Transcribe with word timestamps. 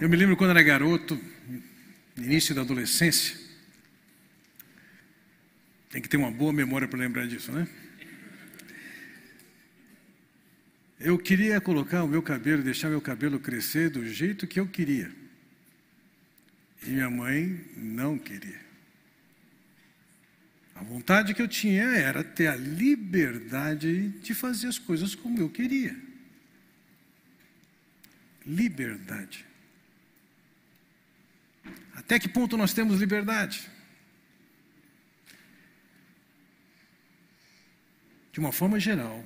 Eu 0.00 0.08
me 0.08 0.16
lembro 0.16 0.36
quando 0.36 0.50
era 0.50 0.62
garoto, 0.62 1.20
início 2.16 2.54
da 2.54 2.62
adolescência. 2.62 3.36
Tem 5.90 6.02
que 6.02 6.08
ter 6.08 6.16
uma 6.16 6.30
boa 6.30 6.52
memória 6.52 6.86
para 6.86 6.98
lembrar 6.98 7.26
disso, 7.26 7.50
né? 7.50 7.66
Eu 11.00 11.16
queria 11.16 11.60
colocar 11.60 12.02
o 12.02 12.08
meu 12.08 12.22
cabelo, 12.22 12.62
deixar 12.62 12.90
meu 12.90 13.00
cabelo 13.00 13.38
crescer 13.38 13.88
do 13.88 14.06
jeito 14.06 14.46
que 14.46 14.58
eu 14.58 14.66
queria. 14.66 15.10
E 16.82 16.90
minha 16.90 17.08
mãe 17.08 17.64
não 17.76 18.18
queria. 18.18 18.60
A 20.74 20.82
vontade 20.82 21.34
que 21.34 21.42
eu 21.42 21.48
tinha 21.48 21.84
era 21.84 22.22
ter 22.22 22.46
a 22.46 22.54
liberdade 22.54 24.08
de 24.08 24.34
fazer 24.34 24.68
as 24.68 24.78
coisas 24.78 25.14
como 25.14 25.38
eu 25.38 25.48
queria. 25.48 25.96
Liberdade. 28.46 29.47
Até 31.94 32.18
que 32.18 32.28
ponto 32.28 32.56
nós 32.56 32.72
temos 32.72 33.00
liberdade? 33.00 33.70
De 38.32 38.40
uma 38.40 38.52
forma 38.52 38.78
geral, 38.78 39.24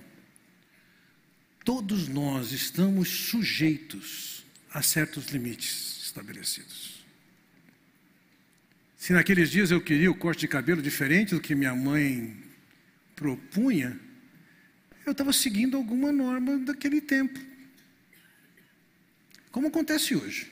todos 1.65 2.09
nós 2.09 2.53
estamos 2.53 3.09
sujeitos 3.09 4.45
a 4.73 4.83
certos 4.83 5.27
limites 5.29 6.03
estabelecidos. 6.05 7.05
Se 8.97 9.13
naqueles 9.13 9.51
dias 9.51 9.71
eu 9.71 9.81
queria 9.81 10.11
o 10.11 10.15
corte 10.15 10.41
de 10.41 10.49
cabelo 10.49 10.81
diferente 10.81 11.35
do 11.35 11.41
que 11.41 11.55
minha 11.55 11.75
mãe 11.75 12.37
propunha, 13.17 13.99
eu 15.05 15.11
estava 15.11 15.33
seguindo 15.33 15.77
alguma 15.77 16.13
norma 16.13 16.59
daquele 16.59 17.01
tempo. 17.01 17.39
Como 19.51 19.67
acontece 19.67 20.15
hoje. 20.15 20.52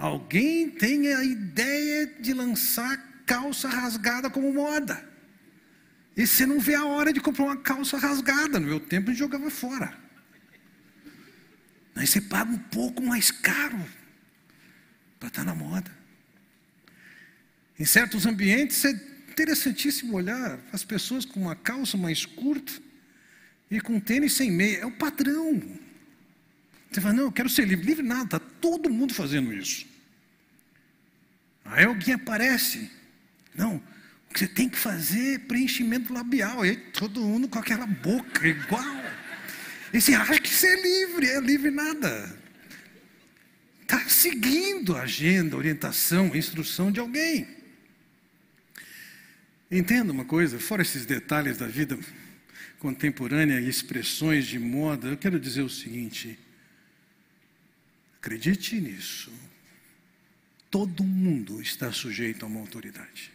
Alguém 0.00 0.70
tem 0.70 1.12
a 1.12 1.22
ideia 1.22 2.06
de 2.06 2.32
lançar 2.32 2.96
calça 3.26 3.68
rasgada 3.68 4.30
como 4.30 4.50
moda. 4.50 5.06
E 6.16 6.26
você 6.26 6.46
não 6.46 6.58
vê 6.58 6.74
a 6.74 6.86
hora 6.86 7.12
de 7.12 7.20
comprar 7.20 7.44
uma 7.44 7.58
calça 7.58 7.98
rasgada. 7.98 8.58
No 8.58 8.66
meu 8.66 8.80
tempo 8.80 9.10
a 9.10 9.12
gente 9.12 9.18
jogava 9.18 9.50
fora. 9.50 9.94
Aí 11.94 12.06
você 12.06 12.18
paga 12.18 12.50
um 12.50 12.58
pouco 12.58 13.02
mais 13.02 13.30
caro 13.30 13.78
para 15.18 15.28
estar 15.28 15.44
na 15.44 15.54
moda. 15.54 15.90
Em 17.78 17.84
certos 17.84 18.24
ambientes 18.24 18.82
é 18.86 18.90
interessantíssimo 19.30 20.14
olhar 20.14 20.58
as 20.72 20.82
pessoas 20.82 21.26
com 21.26 21.42
uma 21.42 21.54
calça 21.54 21.98
mais 21.98 22.24
curta 22.24 22.72
e 23.70 23.78
com 23.82 24.00
tênis 24.00 24.32
sem 24.32 24.50
meia. 24.50 24.78
É 24.78 24.86
o 24.86 24.92
padrão. 24.92 25.60
Você 26.90 27.02
fala, 27.02 27.12
não, 27.12 27.24
eu 27.24 27.32
quero 27.32 27.50
ser 27.50 27.68
livre. 27.68 27.84
Livre 27.84 28.02
nada, 28.02 28.36
está 28.36 28.38
todo 28.38 28.88
mundo 28.88 29.12
fazendo 29.12 29.52
isso. 29.52 29.89
Aí 31.70 31.84
alguém 31.84 32.14
aparece. 32.14 32.90
Não, 33.54 33.76
o 33.76 34.32
que 34.32 34.40
você 34.40 34.48
tem 34.48 34.68
que 34.68 34.78
fazer 34.78 35.34
é 35.34 35.38
preenchimento 35.38 36.12
labial. 36.12 36.62
Aí 36.62 36.76
todo 36.76 37.20
mundo 37.20 37.48
com 37.48 37.58
aquela 37.58 37.86
boca 37.86 38.46
igual. 38.46 38.84
E 39.92 40.00
você 40.00 40.14
acha 40.14 40.40
que 40.40 40.48
você 40.48 40.68
é 40.68 40.82
livre, 40.82 41.26
é 41.26 41.40
livre 41.40 41.70
nada. 41.70 42.38
Está 43.82 44.08
seguindo 44.08 44.96
a 44.96 45.02
agenda, 45.02 45.56
orientação, 45.56 46.34
instrução 46.34 46.92
de 46.92 47.00
alguém. 47.00 47.48
Entenda 49.70 50.12
uma 50.12 50.24
coisa, 50.24 50.58
fora 50.58 50.82
esses 50.82 51.06
detalhes 51.06 51.58
da 51.58 51.66
vida 51.66 51.98
contemporânea 52.78 53.60
e 53.60 53.68
expressões 53.68 54.46
de 54.46 54.58
moda, 54.58 55.08
eu 55.08 55.16
quero 55.16 55.38
dizer 55.38 55.62
o 55.62 55.68
seguinte: 55.68 56.38
acredite 58.18 58.80
nisso. 58.80 59.32
Todo 60.70 61.02
mundo 61.02 61.60
está 61.60 61.90
sujeito 61.90 62.44
a 62.44 62.48
uma 62.48 62.60
autoridade. 62.60 63.32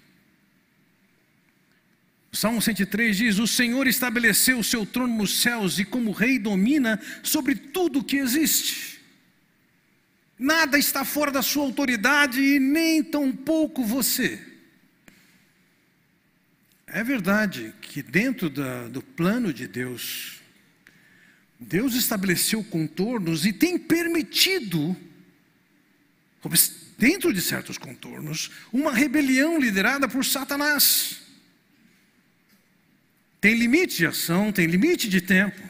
O 2.32 2.38
Salmo 2.38 2.62
103 2.62 3.18
diz: 3.18 3.40
O 3.40 3.48
Senhor 3.48 3.88
estabeleceu 3.88 4.60
o 4.60 4.64
seu 4.64 4.86
trono 4.86 5.18
nos 5.18 5.42
céus 5.42 5.80
e, 5.80 5.86
como 5.86 6.12
rei, 6.12 6.40
domina 6.40 7.02
sobre 7.24 7.56
tudo 7.56 8.04
que 8.04 8.18
existe. 8.18 9.00
Nada 10.38 10.78
está 10.78 11.06
fora 11.06 11.32
da 11.32 11.42
sua 11.42 11.64
autoridade 11.64 12.42
e 12.42 12.60
nem 12.60 13.04
tampouco 13.04 13.84
você. 13.84 14.42
É 16.88 17.04
verdade 17.04 17.74
que, 17.82 18.04
dentro 18.04 18.50
da, 18.50 18.88
do 18.88 19.02
plano 19.02 19.54
de 19.54 19.68
Deus, 19.68 20.42
Deus 21.60 21.96
estabeleceu 21.96 22.64
contornos 22.64 23.46
e 23.46 23.54
tem 23.54 23.78
permitido 23.78 24.96
dentro 26.98 27.34
de 27.34 27.42
certos 27.42 27.78
contornos, 27.78 28.52
uma 28.72 28.92
rebelião 28.92 29.60
liderada 29.60 30.08
por 30.08 30.24
Satanás. 30.24 31.22
Tem 33.40 33.56
limite 33.56 33.98
de 33.98 34.08
ação, 34.08 34.52
tem 34.52 34.66
limite 34.66 35.08
de 35.08 35.22
tempo. 35.22 35.62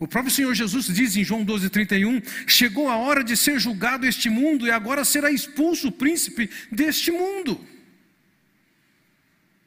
O 0.00 0.08
próprio 0.08 0.34
Senhor 0.34 0.54
Jesus 0.54 0.86
diz 0.86 1.14
em 1.14 1.22
João 1.22 1.44
12,31: 1.44 2.26
Chegou 2.46 2.88
a 2.88 2.96
hora 2.96 3.22
de 3.22 3.36
ser 3.36 3.60
julgado 3.60 4.06
este 4.06 4.30
mundo 4.30 4.66
e 4.66 4.70
agora 4.70 5.04
será 5.04 5.30
expulso 5.30 5.88
o 5.88 5.92
príncipe 5.92 6.50
deste 6.72 7.10
mundo. 7.10 7.64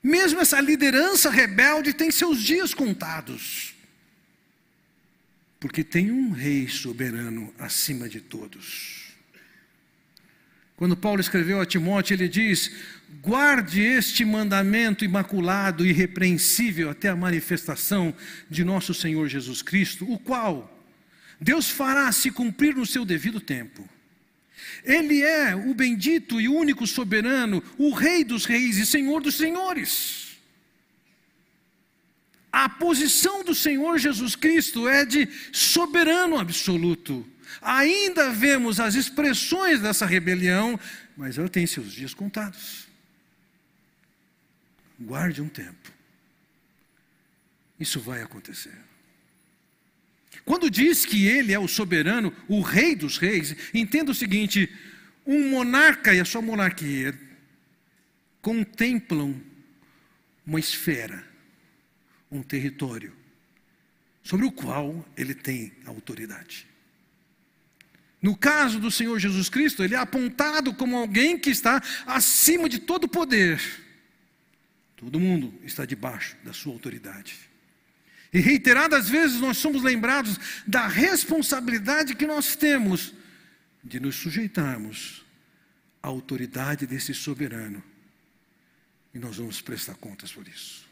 Mesmo 0.02 0.42
essa 0.42 0.60
liderança 0.60 1.30
rebelde 1.30 1.94
tem 1.94 2.12
seus 2.12 2.42
dias 2.42 2.74
contados, 2.74 3.74
porque 5.60 5.84
tem 5.84 6.12
um 6.12 6.32
rei 6.32 6.68
soberano 6.68 7.54
acima 7.58 8.10
de 8.10 8.20
todos. 8.20 8.93
Quando 10.76 10.98
Paulo 10.98 11.22
escreveu 11.22 11.62
a 11.62 11.66
Timóteo, 11.66 12.16
ele 12.16 12.28
diz: 12.28 12.72
guarde 13.22 13.82
este 13.82 14.26
mandamento 14.26 15.06
imaculado 15.06 15.86
e 15.86 15.90
irrepreensível 15.90 16.90
até 16.90 17.10
a 17.10 17.16
manifestação 17.16 18.14
de 18.50 18.64
nosso 18.64 18.94
Senhor 18.94 19.28
Jesus 19.28 19.62
Cristo, 19.62 20.12
o 20.12 20.18
qual 20.18 20.70
Deus 21.40 21.70
fará 21.70 22.12
se 22.12 22.32
cumprir 22.32 22.76
no 22.76 22.86
seu 22.86 23.06
devido 23.06 23.40
tempo. 23.40 23.88
Ele 24.84 25.22
é 25.22 25.56
o 25.56 25.74
bendito 25.74 26.42
e 26.42 26.48
único 26.48 26.88
soberano, 26.88 27.64
o 27.78 27.94
Rei 27.94 28.24
dos 28.24 28.46
reis 28.46 28.78
e 28.78 28.86
Senhor 28.86 29.22
dos 29.22 29.36
senhores. 29.36 30.38
A 32.52 32.70
posição 32.70 33.44
do 33.44 33.56
Senhor 33.56 33.98
Jesus 33.98 34.36
Cristo 34.36 34.88
é 34.88 35.06
de 35.06 35.28
soberano 35.52 36.38
absoluto. 36.38 37.26
Ainda 37.62 38.32
vemos 38.32 38.80
as 38.80 38.96
expressões 38.96 39.82
dessa 39.82 40.06
rebelião, 40.06 40.80
mas 41.16 41.38
ela 41.38 41.50
tem 41.50 41.66
seus 41.68 41.92
dias 41.92 42.14
contados. 42.14 42.88
Guarde 45.00 45.42
um 45.42 45.50
tempo. 45.50 45.92
Isso 47.80 48.00
vai 48.00 48.22
acontecer. 48.22 48.78
Quando 50.46 50.70
diz 50.70 51.06
que 51.06 51.26
ele 51.26 51.54
é 51.54 51.60
o 51.60 51.68
soberano, 51.68 52.36
o 52.48 52.62
rei 52.62 52.96
dos 52.96 53.18
reis, 53.18 53.56
entenda 53.74 54.12
o 54.12 54.16
seguinte: 54.16 54.70
um 55.26 55.50
monarca 55.50 56.14
e 56.14 56.20
a 56.20 56.26
sua 56.26 56.42
monarquia 56.42 57.18
contemplam 58.42 59.42
uma 60.46 60.60
esfera, 60.60 61.26
um 62.30 62.44
território, 62.44 63.16
sobre 64.22 64.46
o 64.46 64.52
qual 64.52 65.06
ele 65.16 65.34
tem 65.34 65.72
autoridade. 65.86 66.68
No 68.24 68.38
caso 68.38 68.80
do 68.80 68.90
Senhor 68.90 69.20
Jesus 69.20 69.50
Cristo, 69.50 69.84
ele 69.84 69.96
é 69.96 69.98
apontado 69.98 70.74
como 70.74 70.96
alguém 70.96 71.38
que 71.38 71.50
está 71.50 71.84
acima 72.08 72.70
de 72.70 72.80
todo 72.80 73.06
poder. 73.06 73.62
Todo 74.96 75.20
mundo 75.20 75.54
está 75.66 75.84
debaixo 75.86 76.38
da 76.42 76.54
sua 76.54 76.72
autoridade. 76.72 77.36
E 78.32 78.40
reiteradas 78.40 79.10
vezes 79.10 79.42
nós 79.42 79.58
somos 79.58 79.84
lembrados 79.84 80.40
da 80.66 80.88
responsabilidade 80.88 82.16
que 82.16 82.26
nós 82.26 82.56
temos 82.56 83.14
de 83.84 84.00
nos 84.00 84.16
sujeitarmos 84.16 85.26
à 86.02 86.08
autoridade 86.08 86.88
desse 86.88 87.14
soberano. 87.14 87.84
E 89.14 89.20
nós 89.20 89.36
vamos 89.36 89.60
prestar 89.60 89.96
contas 89.96 90.32
por 90.32 90.48
isso. 90.48 90.83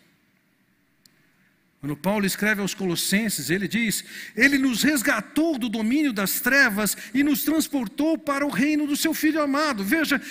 Quando 1.81 1.97
Paulo 1.97 2.27
escreve 2.27 2.61
aos 2.61 2.75
Colossenses, 2.75 3.49
ele 3.49 3.67
diz: 3.67 4.05
Ele 4.35 4.59
nos 4.59 4.83
resgatou 4.83 5.57
do 5.57 5.67
domínio 5.67 6.13
das 6.13 6.39
trevas 6.39 6.95
e 7.11 7.23
nos 7.23 7.43
transportou 7.43 8.19
para 8.19 8.45
o 8.45 8.51
reino 8.51 8.85
do 8.85 8.95
seu 8.95 9.15
Filho 9.15 9.41
amado. 9.41 9.83
Veja, 9.83 10.21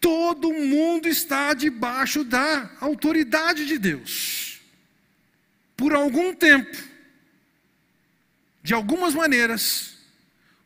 todo 0.00 0.52
mundo 0.52 1.08
está 1.08 1.54
debaixo 1.54 2.22
da 2.22 2.70
autoridade 2.80 3.66
de 3.66 3.78
Deus. 3.78 4.60
Por 5.76 5.92
algum 5.92 6.32
tempo, 6.32 6.76
de 8.62 8.72
algumas 8.72 9.12
maneiras, 9.12 9.96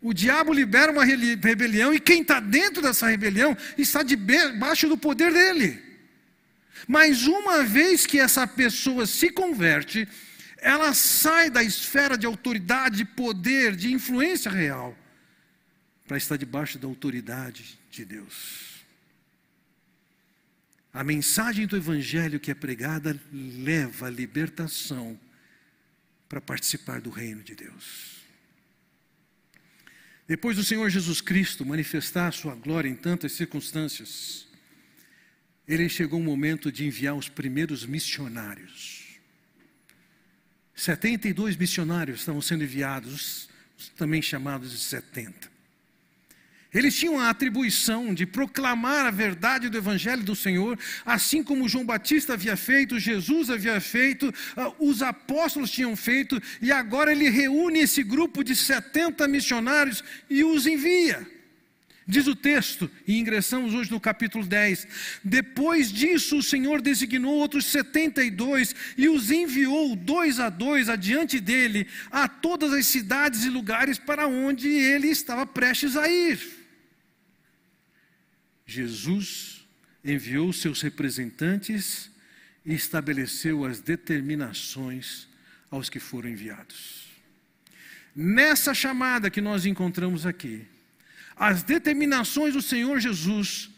o 0.02 0.12
diabo 0.12 0.52
libera 0.52 0.92
uma 0.92 1.06
rebelião 1.06 1.94
e 1.94 1.98
quem 1.98 2.20
está 2.20 2.40
dentro 2.40 2.82
dessa 2.82 3.06
rebelião 3.06 3.56
está 3.78 4.02
debaixo 4.02 4.86
do 4.86 4.98
poder 4.98 5.32
dele. 5.32 5.82
Mas 6.86 7.26
uma 7.26 7.64
vez 7.64 8.04
que 8.04 8.20
essa 8.20 8.46
pessoa 8.46 9.06
se 9.06 9.30
converte, 9.30 10.06
ela 10.66 10.92
sai 10.94 11.48
da 11.48 11.62
esfera 11.62 12.18
de 12.18 12.26
autoridade, 12.26 12.96
de 12.96 13.04
poder, 13.04 13.76
de 13.76 13.92
influência 13.92 14.50
real 14.50 14.98
para 16.08 16.16
estar 16.16 16.36
debaixo 16.36 16.76
da 16.76 16.88
autoridade 16.88 17.78
de 17.88 18.04
Deus. 18.04 18.84
A 20.92 21.04
mensagem 21.04 21.68
do 21.68 21.76
Evangelho 21.76 22.40
que 22.40 22.50
é 22.50 22.54
pregada 22.54 23.16
leva 23.32 24.08
a 24.08 24.10
libertação 24.10 25.16
para 26.28 26.40
participar 26.40 27.00
do 27.00 27.10
reino 27.10 27.44
de 27.44 27.54
Deus. 27.54 28.16
Depois 30.26 30.56
do 30.56 30.64
Senhor 30.64 30.90
Jesus 30.90 31.20
Cristo 31.20 31.64
manifestar 31.64 32.26
a 32.26 32.32
sua 32.32 32.56
glória 32.56 32.88
em 32.88 32.96
tantas 32.96 33.30
circunstâncias, 33.30 34.48
ele 35.68 35.88
chegou 35.88 36.18
o 36.18 36.24
momento 36.24 36.72
de 36.72 36.84
enviar 36.84 37.14
os 37.14 37.28
primeiros 37.28 37.86
missionários. 37.86 38.95
72 40.76 41.56
missionários 41.56 42.20
estavam 42.20 42.42
sendo 42.42 42.62
enviados, 42.62 43.48
também 43.96 44.20
chamados 44.20 44.70
de 44.72 44.78
70. 44.78 45.56
Eles 46.74 46.94
tinham 46.94 47.18
a 47.18 47.30
atribuição 47.30 48.12
de 48.12 48.26
proclamar 48.26 49.06
a 49.06 49.10
verdade 49.10 49.70
do 49.70 49.78
Evangelho 49.78 50.22
do 50.22 50.36
Senhor, 50.36 50.78
assim 51.06 51.42
como 51.42 51.68
João 51.68 51.86
Batista 51.86 52.34
havia 52.34 52.54
feito, 52.54 53.00
Jesus 53.00 53.48
havia 53.48 53.80
feito, 53.80 54.32
ah, 54.54 54.70
os 54.78 55.00
apóstolos 55.00 55.70
tinham 55.70 55.96
feito, 55.96 56.40
e 56.60 56.70
agora 56.70 57.10
ele 57.10 57.30
reúne 57.30 57.78
esse 57.78 58.02
grupo 58.02 58.44
de 58.44 58.54
70 58.54 59.26
missionários 59.26 60.04
e 60.28 60.44
os 60.44 60.66
envia. 60.66 61.35
Diz 62.08 62.28
o 62.28 62.36
texto, 62.36 62.88
e 63.04 63.18
ingressamos 63.18 63.74
hoje 63.74 63.90
no 63.90 63.98
capítulo 63.98 64.46
10. 64.46 65.18
Depois 65.24 65.90
disso, 65.90 66.38
o 66.38 66.42
Senhor 66.42 66.80
designou 66.80 67.34
outros 67.34 67.66
72 67.66 68.76
e 68.96 69.08
os 69.08 69.32
enviou 69.32 69.96
dois 69.96 70.38
a 70.38 70.48
dois 70.48 70.88
adiante 70.88 71.40
dele 71.40 71.88
a 72.12 72.28
todas 72.28 72.72
as 72.72 72.86
cidades 72.86 73.42
e 73.44 73.50
lugares 73.50 73.98
para 73.98 74.28
onde 74.28 74.68
ele 74.68 75.08
estava 75.08 75.44
prestes 75.44 75.96
a 75.96 76.08
ir. 76.08 76.38
Jesus 78.64 79.66
enviou 80.04 80.52
seus 80.52 80.82
representantes 80.82 82.08
e 82.64 82.72
estabeleceu 82.72 83.64
as 83.64 83.80
determinações 83.80 85.26
aos 85.68 85.88
que 85.88 85.98
foram 85.98 86.30
enviados. 86.30 87.06
Nessa 88.14 88.72
chamada 88.72 89.28
que 89.28 89.40
nós 89.40 89.66
encontramos 89.66 90.24
aqui, 90.24 90.64
as 91.36 91.62
determinações 91.62 92.54
do 92.54 92.62
Senhor 92.62 92.98
Jesus 92.98 93.70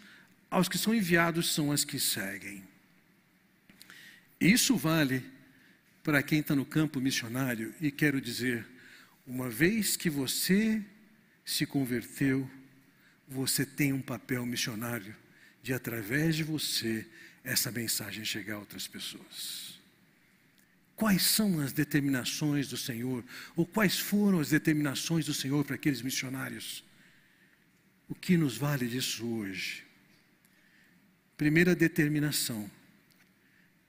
aos 0.51 0.69
que 0.69 0.79
são 0.79 0.95
enviados 0.95 1.53
são 1.53 1.73
as 1.73 1.85
que 1.85 1.99
seguem. 1.99 2.63
Isso 4.41 4.77
vale 4.77 5.25
para 6.03 6.23
quem 6.23 6.39
está 6.41 6.55
no 6.55 6.65
campo 6.65 7.01
missionário, 7.01 7.75
e 7.81 7.91
quero 7.91 8.21
dizer, 8.21 8.67
uma 9.27 9.51
vez 9.51 9.97
que 9.97 10.09
você 10.09 10.83
se 11.45 11.67
converteu, 11.67 12.49
você 13.27 13.67
tem 13.67 13.93
um 13.93 14.01
papel 14.01 14.47
missionário 14.47 15.15
de, 15.63 15.75
através 15.75 16.37
de 16.37 16.45
você, 16.45 17.07
essa 17.45 17.71
mensagem 17.71 18.25
chegar 18.25 18.55
a 18.55 18.59
outras 18.61 18.87
pessoas. 18.87 19.79
Quais 20.97 21.23
são 21.23 21.61
as 21.61 21.73
determinações 21.73 22.69
do 22.69 22.77
Senhor? 22.77 23.23
Ou 23.55 23.67
quais 23.67 23.99
foram 23.99 24.41
as 24.41 24.49
determinações 24.49 25.27
do 25.27 25.35
Senhor 25.35 25.65
para 25.65 25.75
aqueles 25.75 26.01
missionários? 26.01 26.83
O 28.09 28.15
que 28.15 28.37
nos 28.37 28.57
vale 28.57 28.87
disso 28.87 29.27
hoje? 29.27 29.85
Primeira 31.37 31.75
determinação 31.75 32.71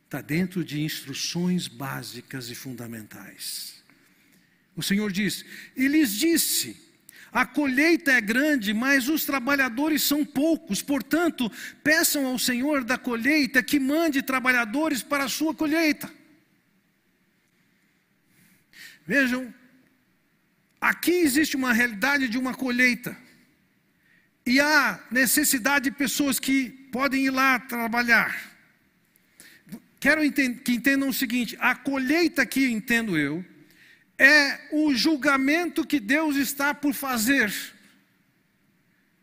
está 0.06 0.22
dentro 0.22 0.64
de 0.64 0.82
instruções 0.82 1.68
básicas 1.68 2.50
e 2.50 2.56
fundamentais. 2.56 3.84
O 4.76 4.84
Senhor 4.84 5.12
diz: 5.12 5.46
E 5.76 5.88
lhes 5.88 6.12
disse 6.12 6.90
a 7.32 7.46
colheita 7.46 8.12
é 8.12 8.22
grande, 8.22 8.74
mas 8.74 9.08
os 9.08 9.24
trabalhadores 9.24 10.02
são 10.02 10.26
poucos. 10.26 10.82
Portanto, 10.82 11.52
peçam 11.84 12.26
ao 12.26 12.40
Senhor 12.40 12.84
da 12.84 12.98
colheita 12.98 13.62
que 13.62 13.80
mande 13.80 14.22
trabalhadores 14.22 15.04
para 15.04 15.26
a 15.26 15.30
sua 15.30 15.54
colheita. 15.54 16.12
Vejam, 19.06 19.54
aqui 20.82 21.12
existe 21.12 21.56
uma 21.56 21.72
realidade 21.72 22.28
de 22.28 22.38
uma 22.38 22.54
colheita. 22.54 23.16
E 24.50 24.60
há 24.60 25.00
necessidade 25.12 25.92
de 25.92 25.96
pessoas 25.96 26.40
que 26.40 26.72
podem 26.92 27.28
ir 27.28 27.30
lá 27.30 27.60
trabalhar. 27.60 28.36
Quero 30.00 30.22
que 30.32 30.72
entendam 30.72 31.10
o 31.10 31.14
seguinte: 31.14 31.56
a 31.60 31.76
colheita 31.76 32.42
aqui, 32.42 32.66
entendo 32.66 33.16
eu, 33.16 33.46
é 34.18 34.60
o 34.72 34.92
julgamento 34.96 35.86
que 35.86 36.00
Deus 36.00 36.36
está 36.36 36.74
por 36.74 36.96
fazer. 36.96 37.54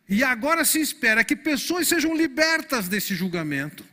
E 0.08 0.23
agora 0.23 0.64
se 0.64 0.81
espera 0.81 1.25
que 1.25 1.34
pessoas 1.34 1.88
sejam 1.88 2.14
libertas 2.14 2.88
desse 2.88 3.12
julgamento. 3.12 3.84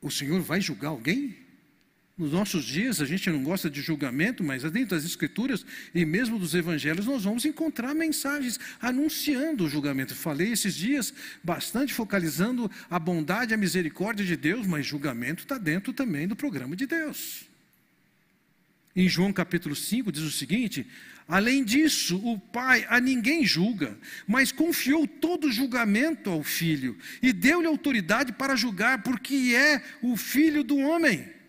O 0.00 0.10
Senhor 0.10 0.40
vai 0.40 0.58
julgar 0.58 0.88
alguém? 0.88 1.36
Nos 2.16 2.30
nossos 2.30 2.64
dias 2.64 3.00
a 3.00 3.06
gente 3.06 3.30
não 3.30 3.42
gosta 3.42 3.70
de 3.70 3.80
julgamento, 3.80 4.44
mas 4.44 4.62
dentro 4.64 4.90
das 4.90 5.04
Escrituras 5.04 5.64
e 5.94 6.04
mesmo 6.04 6.38
dos 6.38 6.54
Evangelhos 6.54 7.06
nós 7.06 7.24
vamos 7.24 7.44
encontrar 7.46 7.94
mensagens 7.94 8.60
anunciando 8.80 9.64
o 9.64 9.68
julgamento. 9.68 10.14
Falei 10.14 10.52
esses 10.52 10.74
dias 10.74 11.12
bastante 11.42 11.94
focalizando 11.94 12.70
a 12.90 12.98
bondade 12.98 13.52
e 13.52 13.54
a 13.54 13.58
misericórdia 13.58 14.26
de 14.26 14.36
Deus, 14.36 14.66
mas 14.66 14.86
julgamento 14.86 15.42
está 15.42 15.56
dentro 15.56 15.92
também 15.92 16.28
do 16.28 16.36
programa 16.36 16.76
de 16.76 16.86
Deus. 16.86 17.50
Em 18.94 19.08
João 19.08 19.32
capítulo 19.32 19.74
5 19.74 20.12
diz 20.12 20.22
o 20.22 20.30
seguinte: 20.30 20.86
Além 21.26 21.64
disso, 21.64 22.20
o 22.22 22.38
Pai 22.38 22.84
a 22.90 23.00
ninguém 23.00 23.42
julga, 23.42 23.98
mas 24.26 24.52
confiou 24.52 25.08
todo 25.08 25.46
o 25.46 25.52
julgamento 25.52 26.28
ao 26.28 26.42
Filho 26.42 26.98
e 27.22 27.32
deu-lhe 27.32 27.66
autoridade 27.66 28.34
para 28.34 28.54
julgar, 28.54 29.02
porque 29.02 29.54
é 29.56 29.82
o 30.02 30.14
Filho 30.14 30.62
do 30.62 30.76
homem. 30.76 31.41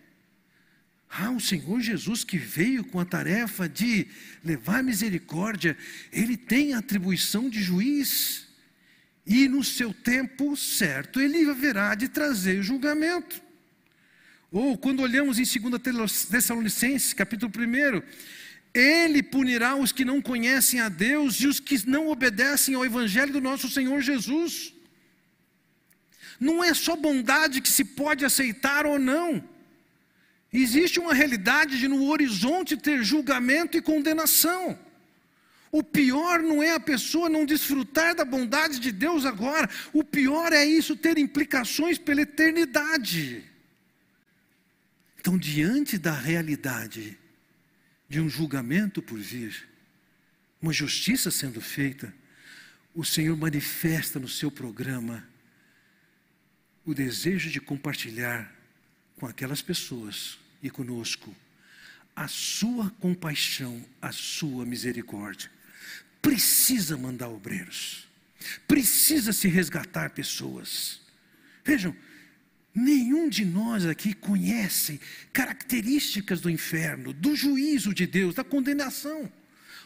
Ah, 1.15 1.29
o 1.29 1.39
Senhor 1.39 1.79
Jesus 1.79 2.23
que 2.23 2.39
veio 2.39 2.83
com 2.83 2.99
a 2.99 3.05
tarefa 3.05 3.69
de 3.69 4.07
levar 4.43 4.83
misericórdia, 4.83 5.77
ele 6.11 6.35
tem 6.35 6.73
atribuição 6.73 7.51
de 7.51 7.61
juiz, 7.61 8.47
e 9.23 9.47
no 9.47 9.63
seu 9.63 9.93
tempo 9.93 10.57
certo 10.57 11.21
ele 11.21 11.47
haverá 11.47 11.93
de 11.93 12.07
trazer 12.07 12.63
julgamento. 12.63 13.39
Ou 14.51 14.75
quando 14.75 15.01
olhamos 15.01 15.37
em 15.37 15.43
2 15.43 15.81
Tessalonicenses, 16.29 17.13
capítulo 17.13 17.51
1, 17.55 18.01
ele 18.73 19.21
punirá 19.21 19.75
os 19.75 19.91
que 19.91 20.03
não 20.03 20.19
conhecem 20.19 20.79
a 20.79 20.89
Deus 20.89 21.35
e 21.35 21.45
os 21.45 21.59
que 21.59 21.87
não 21.87 22.07
obedecem 22.09 22.73
ao 22.73 22.83
Evangelho 22.83 23.33
do 23.33 23.41
nosso 23.41 23.69
Senhor 23.69 24.01
Jesus. 24.01 24.73
Não 26.39 26.63
é 26.63 26.73
só 26.73 26.95
bondade 26.95 27.61
que 27.61 27.69
se 27.69 27.85
pode 27.85 28.25
aceitar 28.25 28.87
ou 28.87 28.97
não. 28.97 29.52
Existe 30.53 30.99
uma 30.99 31.15
realidade 31.15 31.79
de 31.79 31.87
no 31.87 32.05
horizonte 32.05 32.77
ter 32.77 33.03
julgamento 33.03 33.75
e 33.75 33.81
condenação. 33.81 34.77
O 35.71 35.81
pior 35.81 36.39
não 36.43 36.61
é 36.61 36.75
a 36.75 36.79
pessoa 36.79 37.27
não 37.27 37.43
desfrutar 37.43 38.13
da 38.13 38.23
bondade 38.23 38.79
de 38.79 38.91
Deus 38.91 39.25
agora, 39.25 39.67
o 39.91 40.03
pior 40.03 40.53
é 40.53 40.63
isso 40.63 40.95
ter 40.95 41.17
implicações 41.17 41.97
pela 41.97 42.21
eternidade. 42.21 43.43
Então, 45.19 45.35
diante 45.35 45.97
da 45.97 46.13
realidade 46.13 47.17
de 48.07 48.21
um 48.21 48.29
julgamento 48.29 49.01
por 49.01 49.17
vir, 49.17 49.67
uma 50.61 50.71
justiça 50.71 51.31
sendo 51.31 51.59
feita, 51.59 52.13
o 52.93 53.03
Senhor 53.03 53.35
manifesta 53.35 54.19
no 54.19 54.29
seu 54.29 54.51
programa 54.51 55.27
o 56.85 56.93
desejo 56.93 57.49
de 57.49 57.59
compartilhar 57.59 58.53
com 59.15 59.25
aquelas 59.25 59.63
pessoas 59.63 60.42
e 60.63 60.69
conosco 60.69 61.35
a 62.15 62.27
sua 62.27 62.89
compaixão, 62.99 63.83
a 64.01 64.11
sua 64.11 64.65
misericórdia. 64.65 65.51
Precisa 66.21 66.97
mandar 66.97 67.27
obreiros, 67.27 68.07
precisa 68.67 69.33
se 69.33 69.47
resgatar 69.47 70.11
pessoas. 70.11 71.01
Vejam, 71.63 71.95
Nenhum 72.75 73.29
de 73.29 73.45
nós 73.45 73.85
aqui 73.85 74.15
conhece 74.15 74.99
características 75.31 76.41
do 76.41 76.49
inferno, 76.49 77.13
do 77.13 77.35
juízo 77.35 77.93
de 77.93 78.07
Deus, 78.07 78.33
da 78.33 78.43
condenação. 78.43 79.31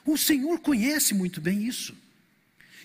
O 0.06 0.18
Senhor 0.18 0.60
conhece 0.60 1.14
muito 1.14 1.42
bem 1.42 1.68
isso. 1.68 1.94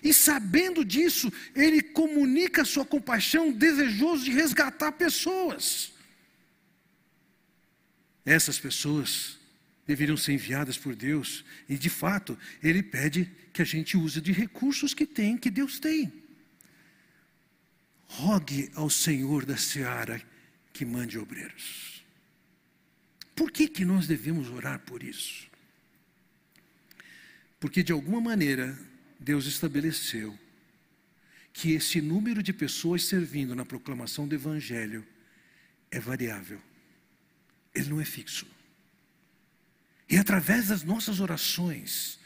E 0.03 0.13
sabendo 0.13 0.83
disso, 0.83 1.31
Ele 1.55 1.81
comunica 1.81 2.63
a 2.63 2.65
sua 2.65 2.83
compaixão, 2.83 3.49
desejoso 3.49 4.25
de 4.25 4.31
resgatar 4.31 4.91
pessoas. 4.91 5.92
Essas 8.25 8.59
pessoas 8.59 9.37
deveriam 9.85 10.15
ser 10.15 10.33
enviadas 10.33 10.77
por 10.77 10.95
Deus, 10.95 11.43
e 11.67 11.77
de 11.77 11.89
fato, 11.89 12.37
Ele 12.61 12.81
pede 12.81 13.29
que 13.51 13.61
a 13.61 13.65
gente 13.65 13.97
use 13.97 14.21
de 14.21 14.31
recursos 14.31 14.93
que 14.93 15.05
tem, 15.05 15.37
que 15.37 15.49
Deus 15.49 15.79
tem 15.79 16.23
rogue 18.13 18.69
ao 18.75 18.89
Senhor 18.89 19.45
da 19.45 19.57
seara 19.57 20.21
que 20.71 20.85
mande 20.85 21.17
obreiros. 21.17 22.03
Por 23.35 23.51
que, 23.51 23.67
que 23.67 23.83
nós 23.83 24.05
devemos 24.05 24.49
orar 24.49 24.79
por 24.79 25.01
isso? 25.01 25.47
Porque 27.59 27.81
de 27.81 27.91
alguma 27.91 28.21
maneira 28.21 28.77
Deus 29.19 29.45
estabeleceu 29.45 30.37
que 31.51 31.71
esse 31.71 32.01
número 32.01 32.43
de 32.43 32.53
pessoas 32.53 33.05
servindo 33.05 33.55
na 33.55 33.65
proclamação 33.65 34.27
do 34.27 34.35
Evangelho 34.35 35.05
é 35.89 35.99
variável, 35.99 36.61
ele 37.73 37.89
não 37.89 38.01
é 38.01 38.05
fixo. 38.05 38.45
E 40.09 40.17
através 40.17 40.67
das 40.67 40.83
nossas 40.83 41.19
orações, 41.19 42.19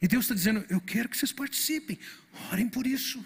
e 0.00 0.08
Deus 0.08 0.24
está 0.24 0.34
dizendo: 0.34 0.64
Eu 0.68 0.80
quero 0.80 1.08
que 1.08 1.16
vocês 1.16 1.32
participem, 1.32 1.98
orem 2.50 2.68
por 2.68 2.86
isso, 2.86 3.24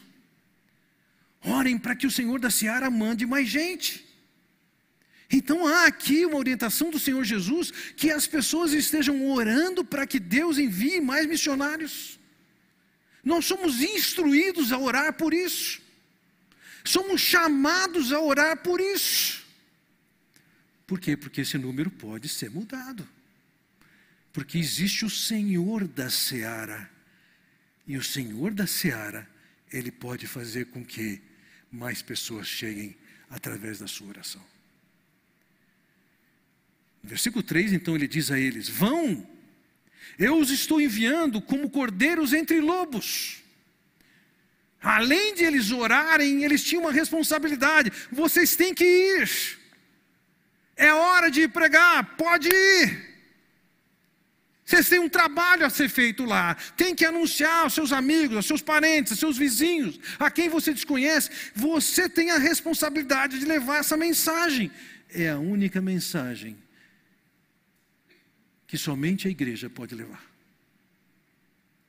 orem 1.41 1.79
para 1.79 1.97
que 1.97 2.07
o 2.07 2.11
Senhor 2.11 2.39
da 2.39 2.51
Seara 2.51 2.91
mande 2.91 3.27
mais 3.27 3.49
gente. 3.49 4.05
Então 5.31 5.67
há 5.67 5.87
aqui 5.87 6.25
uma 6.25 6.39
orientação 6.39 6.89
do 6.91 7.01
Senhor 7.01 7.25
Jesus 7.25 7.71
que 7.97 8.11
as 8.11 8.27
pessoas 8.27 8.73
estejam 8.73 9.29
orando 9.29 9.85
para 9.85 10.07
que 10.07 10.21
Deus 10.21 10.57
envie 10.57 11.01
mais 11.01 11.27
missionários. 11.27 12.19
Nós 13.25 13.45
somos 13.45 13.81
instruídos 13.81 14.71
a 14.71 14.79
orar 14.79 15.15
por 15.15 15.35
isso. 15.35 15.81
Somos 16.85 17.21
chamados 17.21 18.13
a 18.13 18.21
orar 18.21 18.59
por 18.59 18.81
isso. 18.81 19.46
Por 20.87 21.01
quê? 21.01 21.17
Porque 21.17 21.41
esse 21.41 21.59
número 21.59 21.91
pode 21.91 22.29
ser 22.29 22.51
mudado. 22.51 23.07
Porque 24.33 24.59
existe 24.59 25.05
o 25.05 25.11
Senhor 25.11 25.87
da 25.89 26.09
seara. 26.09 26.91
E 27.87 27.97
o 27.97 28.03
Senhor 28.03 28.53
da 28.53 28.67
seara, 28.67 29.29
ele 29.73 29.91
pode 29.91 30.27
fazer 30.27 30.67
com 30.67 30.85
que 30.85 31.21
mais 31.71 32.03
pessoas 32.03 32.47
cheguem 32.47 32.97
através 33.31 33.79
da 33.79 33.87
sua 33.87 34.09
oração. 34.09 34.45
Versículo 37.03 37.43
3, 37.43 37.73
então, 37.73 37.95
ele 37.95 38.09
diz 38.09 38.31
a 38.31 38.39
eles: 38.39 38.69
Vão, 38.69 39.27
eu 40.19 40.39
os 40.39 40.51
estou 40.51 40.81
enviando 40.81 41.41
como 41.41 41.71
cordeiros 41.71 42.33
entre 42.33 42.61
lobos. 42.61 43.43
Além 44.81 45.35
de 45.35 45.45
eles 45.45 45.71
orarem, 45.71 46.45
eles 46.45 46.63
tinham 46.63 46.83
uma 46.83 46.93
responsabilidade: 46.93 47.93
vocês 48.11 48.57
têm 48.57 48.75
que 48.75 48.85
ir. 48.85 49.66
É 50.77 50.93
hora 50.93 51.31
de 51.31 51.49
pregar, 51.49 52.17
pode 52.17 52.49
ir. 52.49 53.07
Vocês 54.65 54.89
têm 54.89 54.99
um 54.99 55.09
trabalho 55.09 55.65
a 55.65 55.71
ser 55.71 55.89
feito 55.89 56.25
lá. 56.25 56.55
Tem 56.77 56.95
que 56.95 57.05
anunciar 57.05 57.63
aos 57.63 57.73
seus 57.73 57.93
amigos, 57.93 58.37
aos 58.37 58.47
seus 58.47 58.61
parentes, 58.61 59.13
aos 59.13 59.21
seus 59.21 59.39
vizinhos, 59.39 59.99
a 60.19 60.29
quem 60.29 60.49
você 60.49 60.75
desconhece. 60.75 61.31
Você 61.55 62.09
tem 62.09 62.33
a 62.33 62.39
responsabilidade 62.39 63.39
de 63.39 63.47
levar 63.47 63.79
essa 63.79 63.97
mensagem. 63.97 64.71
É 65.09 65.31
a 65.31 65.39
única 65.39 65.81
mensagem 65.81 66.59
que 68.67 68.77
somente 68.77 69.29
a 69.29 69.31
igreja 69.31 69.71
pode 69.71 69.95
levar. 69.95 70.25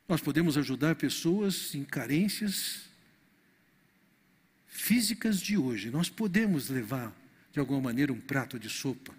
Nós 0.08 0.22
podemos 0.22 0.58
ajudar 0.58 0.96
pessoas 0.96 1.74
em 1.74 1.84
carências 1.84 2.88
físicas 4.67 5.41
de 5.41 5.58
hoje. 5.58 5.89
Nós 5.89 6.10
podemos 6.10 6.70
levar, 6.70 7.12
de 7.51 7.60
alguma 7.60 7.82
maneira, 7.82 8.13
um 8.13 8.20
prato 8.20 8.60
de 8.60 8.70
sopa, 8.70 9.13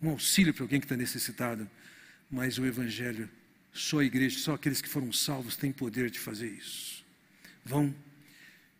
um 0.00 0.10
auxílio 0.10 0.54
para 0.54 0.64
alguém 0.64 0.80
que 0.80 0.86
está 0.86 0.96
necessitado. 0.96 1.68
Mas 2.30 2.58
o 2.58 2.66
Evangelho, 2.66 3.28
só 3.72 4.00
a 4.00 4.04
igreja, 4.04 4.38
só 4.38 4.54
aqueles 4.54 4.80
que 4.80 4.88
foram 4.88 5.12
salvos 5.12 5.56
têm 5.56 5.72
poder 5.72 6.10
de 6.10 6.18
fazer 6.18 6.48
isso. 6.48 7.04
Vão, 7.64 7.94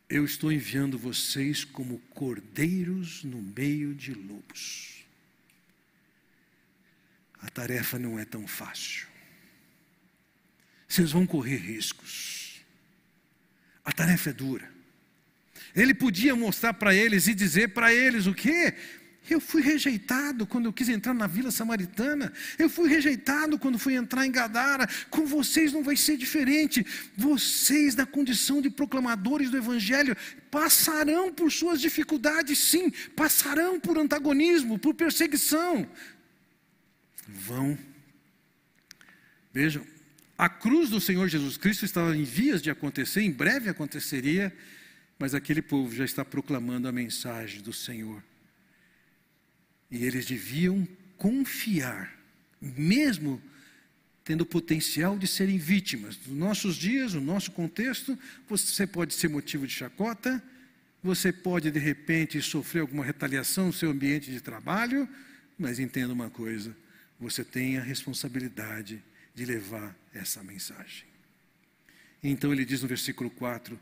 eu 0.08 0.24
estou 0.24 0.52
enviando 0.52 0.98
vocês 0.98 1.64
como 1.64 1.98
cordeiros 2.10 3.24
no 3.24 3.40
meio 3.40 3.94
de 3.94 4.14
lobos 4.14 4.98
a 7.40 7.48
tarefa 7.48 7.98
não 7.98 8.18
é 8.18 8.24
tão 8.24 8.46
fácil. 8.46 9.06
Vocês 10.86 11.12
vão 11.12 11.26
correr 11.26 11.56
riscos. 11.56 12.60
A 13.84 13.92
tarefa 13.92 14.30
é 14.30 14.32
dura. 14.32 14.70
Ele 15.80 15.94
podia 15.94 16.34
mostrar 16.34 16.74
para 16.74 16.94
eles 16.94 17.26
e 17.28 17.34
dizer 17.34 17.68
para 17.68 17.94
eles 17.94 18.26
o 18.26 18.34
quê? 18.34 18.74
Eu 19.30 19.40
fui 19.40 19.60
rejeitado 19.62 20.46
quando 20.46 20.66
eu 20.66 20.72
quis 20.72 20.88
entrar 20.88 21.12
na 21.14 21.26
vila 21.26 21.50
samaritana. 21.50 22.32
Eu 22.58 22.68
fui 22.68 22.88
rejeitado 22.88 23.58
quando 23.58 23.78
fui 23.78 23.94
entrar 23.94 24.26
em 24.26 24.32
Gadara. 24.32 24.88
Com 25.10 25.26
vocês 25.26 25.72
não 25.72 25.82
vai 25.82 25.96
ser 25.96 26.16
diferente. 26.16 26.84
Vocês, 27.16 27.94
na 27.94 28.06
condição 28.06 28.62
de 28.62 28.70
proclamadores 28.70 29.50
do 29.50 29.58
Evangelho, 29.58 30.16
passarão 30.50 31.32
por 31.32 31.52
suas 31.52 31.78
dificuldades, 31.78 32.58
sim. 32.58 32.90
Passarão 33.14 33.78
por 33.78 33.98
antagonismo, 33.98 34.78
por 34.78 34.94
perseguição 34.94 35.86
vão. 37.28 37.78
Vejam, 39.52 39.86
a 40.36 40.48
cruz 40.48 40.88
do 40.88 41.00
Senhor 41.00 41.28
Jesus 41.28 41.56
Cristo 41.56 41.84
estava 41.84 42.16
em 42.16 42.24
vias 42.24 42.62
de 42.62 42.70
acontecer, 42.70 43.22
em 43.22 43.30
breve 43.30 43.68
aconteceria, 43.68 44.54
mas 45.18 45.34
aquele 45.34 45.60
povo 45.60 45.94
já 45.94 46.04
está 46.04 46.24
proclamando 46.24 46.86
a 46.86 46.92
mensagem 46.92 47.60
do 47.60 47.72
Senhor. 47.72 48.22
E 49.90 50.04
eles 50.04 50.26
deviam 50.26 50.86
confiar, 51.16 52.16
mesmo 52.60 53.42
tendo 54.24 54.42
o 54.42 54.46
potencial 54.46 55.18
de 55.18 55.26
serem 55.26 55.56
vítimas. 55.56 56.18
Nos 56.26 56.36
nossos 56.36 56.76
dias, 56.76 57.14
no 57.14 57.20
nosso 57.20 57.50
contexto, 57.50 58.16
você 58.46 58.86
pode 58.86 59.14
ser 59.14 59.28
motivo 59.28 59.66
de 59.66 59.72
chacota, 59.72 60.42
você 61.02 61.32
pode 61.32 61.70
de 61.70 61.78
repente 61.78 62.40
sofrer 62.42 62.80
alguma 62.80 63.04
retaliação 63.04 63.68
no 63.68 63.72
seu 63.72 63.90
ambiente 63.90 64.30
de 64.30 64.40
trabalho, 64.40 65.08
mas 65.58 65.78
entenda 65.78 66.12
uma 66.12 66.28
coisa: 66.28 66.76
você 67.18 67.42
tem 67.42 67.78
a 67.78 67.82
responsabilidade 67.82 69.02
de 69.34 69.44
levar 69.44 69.96
essa 70.12 70.42
mensagem. 70.42 71.06
Então 72.22 72.52
ele 72.52 72.64
diz 72.64 72.82
no 72.82 72.88
versículo 72.88 73.30
4: 73.30 73.80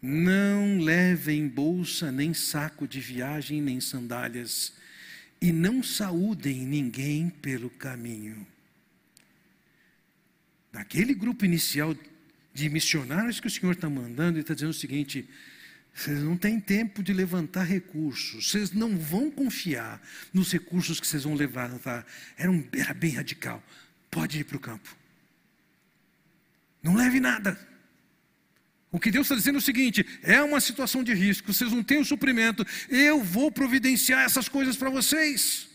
Não 0.00 0.78
levem 0.78 1.48
bolsa, 1.48 2.12
nem 2.12 2.34
saco 2.34 2.86
de 2.86 3.00
viagem, 3.00 3.60
nem 3.60 3.80
sandálias, 3.80 4.74
e 5.40 5.52
não 5.52 5.82
saúdem 5.82 6.66
ninguém 6.66 7.28
pelo 7.28 7.70
caminho. 7.70 8.46
Naquele 10.72 11.14
grupo 11.14 11.44
inicial 11.44 11.96
de 12.52 12.68
missionários 12.68 13.40
que 13.40 13.46
o 13.46 13.50
Senhor 13.50 13.72
está 13.72 13.88
mandando, 13.88 14.32
ele 14.32 14.40
está 14.40 14.54
dizendo 14.54 14.70
o 14.70 14.74
seguinte: 14.74 15.28
vocês 15.96 16.22
não 16.22 16.36
têm 16.36 16.60
tempo 16.60 17.02
de 17.02 17.14
levantar 17.14 17.64
recursos. 17.64 18.50
Vocês 18.50 18.70
não 18.72 18.98
vão 18.98 19.30
confiar 19.30 20.00
nos 20.30 20.52
recursos 20.52 21.00
que 21.00 21.06
vocês 21.06 21.24
vão 21.24 21.34
levantar. 21.34 22.06
Era, 22.36 22.50
um, 22.50 22.62
era 22.74 22.92
bem 22.92 23.12
radical. 23.12 23.62
Pode 24.10 24.38
ir 24.38 24.44
para 24.44 24.58
o 24.58 24.60
campo. 24.60 24.94
Não 26.82 26.94
leve 26.94 27.18
nada. 27.18 27.58
O 28.96 28.98
que 28.98 29.10
Deus 29.10 29.26
está 29.26 29.34
dizendo 29.34 29.56
é 29.56 29.58
o 29.58 29.62
seguinte: 29.62 30.06
é 30.22 30.42
uma 30.42 30.58
situação 30.58 31.04
de 31.04 31.12
risco. 31.12 31.52
Vocês 31.52 31.70
não 31.70 31.82
têm 31.82 31.98
o 31.98 32.04
suprimento. 32.04 32.66
Eu 32.88 33.22
vou 33.22 33.52
providenciar 33.52 34.24
essas 34.24 34.48
coisas 34.48 34.74
para 34.74 34.88
vocês. 34.88 35.68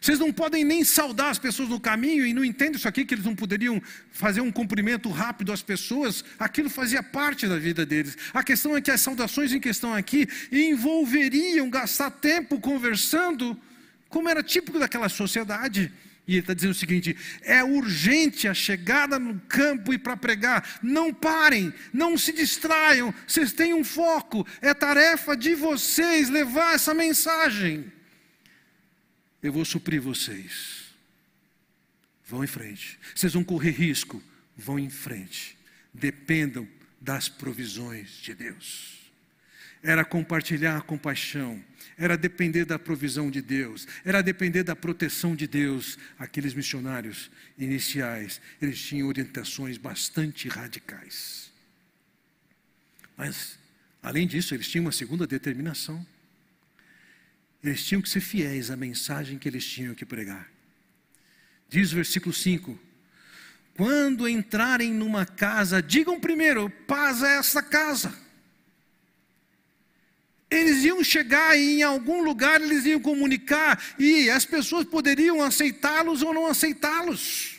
Vocês 0.00 0.20
não 0.20 0.32
podem 0.32 0.62
nem 0.62 0.84
saudar 0.84 1.30
as 1.30 1.40
pessoas 1.40 1.68
no 1.68 1.80
caminho 1.80 2.24
e 2.24 2.32
não 2.32 2.44
entendem 2.44 2.76
isso 2.76 2.86
aqui, 2.86 3.04
que 3.04 3.14
eles 3.14 3.24
não 3.24 3.34
poderiam 3.34 3.82
fazer 4.12 4.40
um 4.40 4.52
cumprimento 4.52 5.10
rápido 5.10 5.52
às 5.52 5.60
pessoas. 5.60 6.24
Aquilo 6.38 6.70
fazia 6.70 7.02
parte 7.02 7.48
da 7.48 7.58
vida 7.58 7.84
deles. 7.84 8.16
A 8.32 8.44
questão 8.44 8.76
é 8.76 8.80
que 8.80 8.92
as 8.92 9.00
saudações 9.00 9.52
em 9.52 9.58
questão 9.58 9.92
aqui 9.92 10.28
envolveriam 10.52 11.68
gastar 11.68 12.12
tempo 12.12 12.60
conversando, 12.60 13.60
como 14.08 14.28
era 14.28 14.40
típico 14.40 14.78
daquela 14.78 15.08
sociedade. 15.08 15.92
E 16.26 16.32
ele 16.32 16.40
está 16.40 16.54
dizendo 16.54 16.72
o 16.72 16.74
seguinte: 16.74 17.16
é 17.42 17.62
urgente 17.62 18.48
a 18.48 18.54
chegada 18.54 19.18
no 19.18 19.40
campo 19.40 19.92
e 19.92 19.98
para 19.98 20.16
pregar. 20.16 20.80
Não 20.82 21.12
parem, 21.12 21.72
não 21.92 22.16
se 22.16 22.32
distraiam, 22.32 23.14
vocês 23.26 23.52
têm 23.52 23.74
um 23.74 23.84
foco, 23.84 24.46
é 24.60 24.72
tarefa 24.72 25.36
de 25.36 25.54
vocês 25.54 26.30
levar 26.30 26.74
essa 26.74 26.94
mensagem 26.94 27.92
eu 29.44 29.52
vou 29.52 29.64
suprir 29.64 30.00
vocês. 30.00 30.84
Vão 32.26 32.42
em 32.42 32.46
frente. 32.46 32.98
Vocês 33.14 33.34
vão 33.34 33.44
correr 33.44 33.72
risco, 33.72 34.22
vão 34.56 34.78
em 34.78 34.88
frente. 34.88 35.54
Dependam 35.92 36.66
das 36.98 37.28
provisões 37.28 38.12
de 38.22 38.34
Deus. 38.34 39.12
Era 39.82 40.02
compartilhar 40.02 40.78
a 40.78 40.80
compaixão, 40.80 41.62
era 41.96 42.16
depender 42.16 42.64
da 42.64 42.78
provisão 42.78 43.30
de 43.30 43.40
Deus, 43.40 43.86
era 44.04 44.22
depender 44.22 44.62
da 44.62 44.74
proteção 44.74 45.34
de 45.36 45.46
Deus. 45.46 45.98
Aqueles 46.18 46.54
missionários 46.54 47.30
iniciais, 47.56 48.40
eles 48.60 48.80
tinham 48.80 49.08
orientações 49.08 49.76
bastante 49.76 50.48
radicais. 50.48 51.52
Mas, 53.16 53.58
além 54.02 54.26
disso, 54.26 54.54
eles 54.54 54.68
tinham 54.68 54.84
uma 54.84 54.92
segunda 54.92 55.26
determinação. 55.26 56.04
Eles 57.62 57.84
tinham 57.84 58.02
que 58.02 58.08
ser 58.08 58.20
fiéis 58.20 58.70
à 58.70 58.76
mensagem 58.76 59.38
que 59.38 59.48
eles 59.48 59.64
tinham 59.64 59.94
que 59.94 60.04
pregar. 60.04 60.50
Diz 61.68 61.92
o 61.92 61.96
versículo 61.96 62.34
5: 62.34 62.78
Quando 63.74 64.28
entrarem 64.28 64.92
numa 64.92 65.24
casa, 65.24 65.82
digam 65.82 66.20
primeiro: 66.20 66.68
paz 66.68 67.22
a 67.22 67.30
essa 67.30 67.62
casa. 67.62 68.23
Eles 70.54 70.84
iam 70.84 71.02
chegar 71.02 71.56
em 71.58 71.82
algum 71.82 72.22
lugar 72.22 72.60
eles 72.60 72.84
iam 72.84 73.00
comunicar, 73.00 73.82
e 73.98 74.30
as 74.30 74.44
pessoas 74.44 74.86
poderiam 74.86 75.42
aceitá-los 75.42 76.22
ou 76.22 76.32
não 76.32 76.46
aceitá-los. 76.46 77.56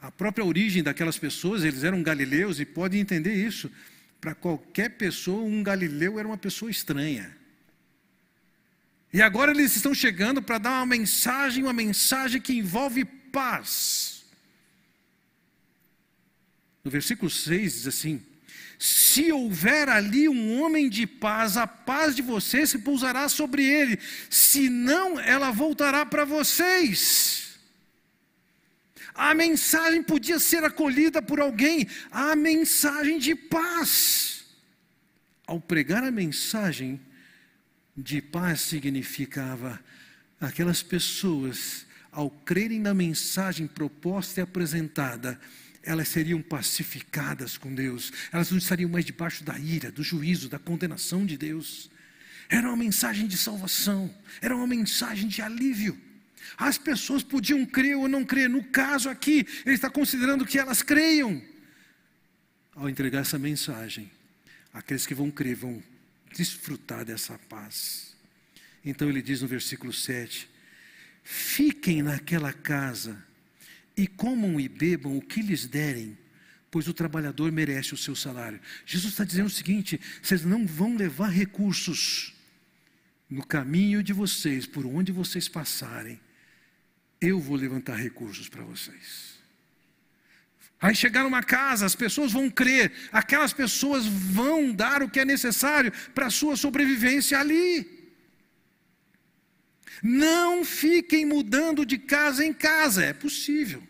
a 0.00 0.10
própria 0.10 0.44
origem 0.44 0.82
daquelas 0.82 1.18
pessoas, 1.18 1.64
eles 1.64 1.82
eram 1.82 2.02
galileus 2.02 2.60
e 2.60 2.64
podem 2.64 3.00
entender 3.00 3.34
isso. 3.34 3.70
Para 4.20 4.34
qualquer 4.34 4.90
pessoa, 4.90 5.42
um 5.42 5.62
galileu 5.62 6.18
era 6.18 6.28
uma 6.28 6.36
pessoa 6.36 6.70
estranha. 6.70 7.34
E 9.12 9.22
agora 9.22 9.50
eles 9.50 9.76
estão 9.76 9.94
chegando 9.94 10.42
para 10.42 10.58
dar 10.58 10.78
uma 10.78 10.86
mensagem, 10.86 11.62
uma 11.62 11.72
mensagem 11.72 12.40
que 12.40 12.52
envolve 12.52 13.04
paz. 13.04 14.24
No 16.82 16.90
versículo 16.90 17.30
6 17.30 17.72
diz 17.72 17.86
assim: 17.86 18.22
Se 18.84 19.32
houver 19.32 19.88
ali 19.88 20.28
um 20.28 20.60
homem 20.60 20.90
de 20.90 21.06
paz, 21.06 21.56
a 21.56 21.66
paz 21.66 22.14
de 22.14 22.20
vocês 22.20 22.68
se 22.68 22.80
pousará 22.80 23.30
sobre 23.30 23.64
ele, 23.64 23.98
senão 24.28 25.18
ela 25.18 25.50
voltará 25.50 26.04
para 26.04 26.26
vocês. 26.26 27.58
A 29.14 29.32
mensagem 29.32 30.02
podia 30.02 30.38
ser 30.38 30.64
acolhida 30.64 31.22
por 31.22 31.40
alguém, 31.40 31.88
a 32.10 32.36
mensagem 32.36 33.18
de 33.18 33.34
paz. 33.34 34.44
Ao 35.46 35.58
pregar 35.58 36.04
a 36.04 36.10
mensagem, 36.10 37.00
de 37.96 38.20
paz 38.20 38.60
significava 38.60 39.80
aquelas 40.38 40.82
pessoas, 40.82 41.86
ao 42.12 42.28
crerem 42.28 42.80
na 42.80 42.92
mensagem 42.92 43.66
proposta 43.66 44.40
e 44.40 44.42
apresentada, 44.42 45.40
elas 45.84 46.08
seriam 46.08 46.40
pacificadas 46.40 47.56
com 47.56 47.74
Deus, 47.74 48.12
elas 48.32 48.50
não 48.50 48.58
estariam 48.58 48.90
mais 48.90 49.04
debaixo 49.04 49.44
da 49.44 49.58
ira, 49.58 49.92
do 49.92 50.02
juízo, 50.02 50.48
da 50.48 50.58
condenação 50.58 51.24
de 51.24 51.36
Deus. 51.36 51.90
Era 52.48 52.68
uma 52.68 52.76
mensagem 52.76 53.26
de 53.26 53.36
salvação, 53.36 54.14
era 54.40 54.56
uma 54.56 54.66
mensagem 54.66 55.28
de 55.28 55.42
alívio. 55.42 55.98
As 56.56 56.78
pessoas 56.78 57.22
podiam 57.22 57.64
crer 57.64 57.96
ou 57.96 58.08
não 58.08 58.24
crer, 58.24 58.48
no 58.48 58.62
caso 58.64 59.08
aqui, 59.08 59.46
ele 59.64 59.74
está 59.74 59.90
considerando 59.90 60.46
que 60.46 60.58
elas 60.58 60.82
creiam. 60.82 61.42
Ao 62.74 62.88
entregar 62.88 63.20
essa 63.20 63.38
mensagem, 63.38 64.10
aqueles 64.72 65.06
que 65.06 65.14
vão 65.14 65.30
crer 65.30 65.54
vão 65.54 65.82
desfrutar 66.34 67.04
dessa 67.04 67.38
paz. 67.48 68.14
Então 68.84 69.08
ele 69.08 69.22
diz 69.22 69.40
no 69.40 69.48
versículo 69.48 69.92
7: 69.92 70.48
Fiquem 71.22 72.02
naquela 72.02 72.52
casa 72.52 73.22
e 73.96 74.06
comam 74.06 74.60
e 74.60 74.68
bebam 74.68 75.16
o 75.16 75.22
que 75.22 75.40
lhes 75.40 75.66
derem, 75.66 76.18
pois 76.70 76.88
o 76.88 76.94
trabalhador 76.94 77.50
merece 77.52 77.94
o 77.94 77.96
seu 77.96 78.16
salário. 78.16 78.60
Jesus 78.84 79.12
está 79.12 79.24
dizendo 79.24 79.46
o 79.46 79.50
seguinte: 79.50 80.00
vocês 80.22 80.44
não 80.44 80.66
vão 80.66 80.96
levar 80.96 81.28
recursos 81.28 82.34
no 83.28 83.44
caminho 83.44 84.02
de 84.02 84.12
vocês, 84.12 84.66
por 84.66 84.86
onde 84.86 85.10
vocês 85.10 85.48
passarem, 85.48 86.20
eu 87.20 87.40
vou 87.40 87.56
levantar 87.56 87.96
recursos 87.96 88.48
para 88.48 88.62
vocês. 88.62 89.34
Aí 90.80 90.94
chegar 90.94 91.22
numa 91.22 91.42
casa, 91.42 91.86
as 91.86 91.94
pessoas 91.94 92.32
vão 92.32 92.50
crer, 92.50 92.92
aquelas 93.10 93.52
pessoas 93.52 94.04
vão 94.04 94.72
dar 94.72 95.02
o 95.02 95.08
que 95.08 95.20
é 95.20 95.24
necessário 95.24 95.92
para 96.14 96.26
a 96.26 96.30
sua 96.30 96.56
sobrevivência 96.56 97.38
ali. 97.38 98.03
Não 100.02 100.64
fiquem 100.64 101.24
mudando 101.24 101.84
de 101.84 101.98
casa 101.98 102.44
em 102.44 102.52
casa, 102.52 103.04
é 103.04 103.12
possível. 103.12 103.82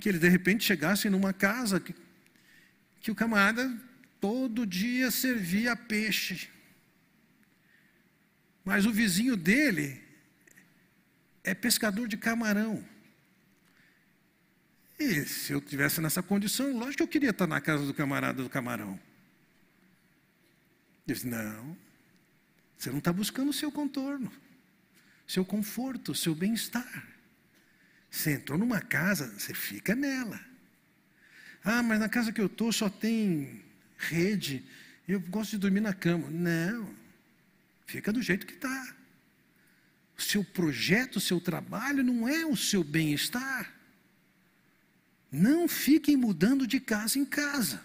Que 0.00 0.08
ele 0.08 0.18
de 0.18 0.28
repente 0.28 0.64
chegasse 0.64 1.08
numa 1.10 1.32
casa 1.32 1.80
que, 1.80 1.94
que 3.00 3.10
o 3.10 3.14
camarada 3.14 3.70
todo 4.20 4.66
dia 4.66 5.10
servia 5.10 5.76
peixe. 5.76 6.48
Mas 8.64 8.86
o 8.86 8.92
vizinho 8.92 9.36
dele 9.36 10.02
é 11.42 11.54
pescador 11.54 12.06
de 12.06 12.16
camarão. 12.16 12.84
E 14.98 15.24
se 15.24 15.52
eu 15.52 15.60
tivesse 15.60 16.00
nessa 16.00 16.22
condição, 16.22 16.76
lógico 16.76 16.96
que 16.96 17.02
eu 17.02 17.08
queria 17.08 17.30
estar 17.30 17.46
na 17.46 17.60
casa 17.60 17.86
do 17.86 17.94
camarada 17.94 18.42
do 18.42 18.50
camarão. 18.50 18.98
Ele 21.06 21.14
disse, 21.14 21.26
não, 21.26 21.76
você 22.76 22.90
não 22.90 22.98
está 22.98 23.12
buscando 23.12 23.48
o 23.48 23.52
seu 23.52 23.72
contorno, 23.72 24.30
seu 25.28 25.44
conforto, 25.44 26.14
seu 26.14 26.34
bem-estar. 26.34 27.06
Você 28.10 28.32
entrou 28.32 28.58
numa 28.58 28.80
casa, 28.80 29.26
você 29.38 29.52
fica 29.52 29.94
nela. 29.94 30.40
Ah, 31.62 31.82
mas 31.82 32.00
na 32.00 32.08
casa 32.08 32.32
que 32.32 32.40
eu 32.40 32.46
estou 32.46 32.72
só 32.72 32.88
tem 32.88 33.62
rede, 33.98 34.64
eu 35.06 35.20
gosto 35.20 35.50
de 35.50 35.58
dormir 35.58 35.80
na 35.80 35.92
cama. 35.92 36.30
Não, 36.30 36.88
fica 37.86 38.10
do 38.10 38.22
jeito 38.22 38.46
que 38.46 38.54
está. 38.54 38.96
O 40.16 40.22
seu 40.22 40.42
projeto, 40.42 41.16
o 41.16 41.20
seu 41.20 41.40
trabalho 41.40 42.02
não 42.02 42.26
é 42.26 42.46
o 42.46 42.56
seu 42.56 42.82
bem-estar. 42.82 43.70
Não 45.30 45.68
fiquem 45.68 46.16
mudando 46.16 46.66
de 46.66 46.80
casa 46.80 47.18
em 47.18 47.24
casa. 47.26 47.82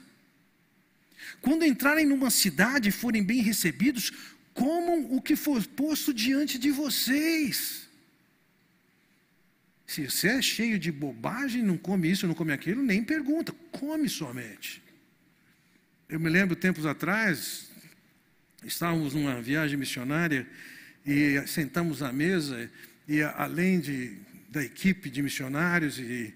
Quando 1.41 1.65
entrarem 1.65 2.05
numa 2.05 2.29
cidade 2.29 2.89
e 2.89 2.91
forem 2.91 3.23
bem 3.23 3.41
recebidos, 3.41 4.11
comam 4.53 5.15
o 5.15 5.21
que 5.21 5.35
for 5.35 5.65
posto 5.67 6.13
diante 6.13 6.57
de 6.57 6.71
vocês. 6.71 7.87
Se 9.85 10.09
você 10.09 10.29
é 10.29 10.41
cheio 10.41 10.79
de 10.79 10.91
bobagem, 10.91 11.61
não 11.61 11.77
come 11.77 12.09
isso, 12.09 12.27
não 12.27 12.33
come 12.33 12.53
aquilo, 12.53 12.81
nem 12.81 13.03
pergunta, 13.03 13.53
come 13.71 14.09
somente. 14.09 14.81
Eu 16.07 16.19
me 16.19 16.29
lembro 16.29 16.55
tempos 16.55 16.85
atrás, 16.85 17.69
estávamos 18.63 19.13
numa 19.13 19.41
viagem 19.41 19.77
missionária 19.77 20.47
e 21.05 21.41
sentamos 21.47 22.01
à 22.01 22.11
mesa 22.11 22.69
e 23.07 23.21
além 23.21 23.79
de, 23.79 24.17
da 24.49 24.63
equipe 24.63 25.09
de 25.09 25.21
missionários 25.21 25.99
e 25.99 26.33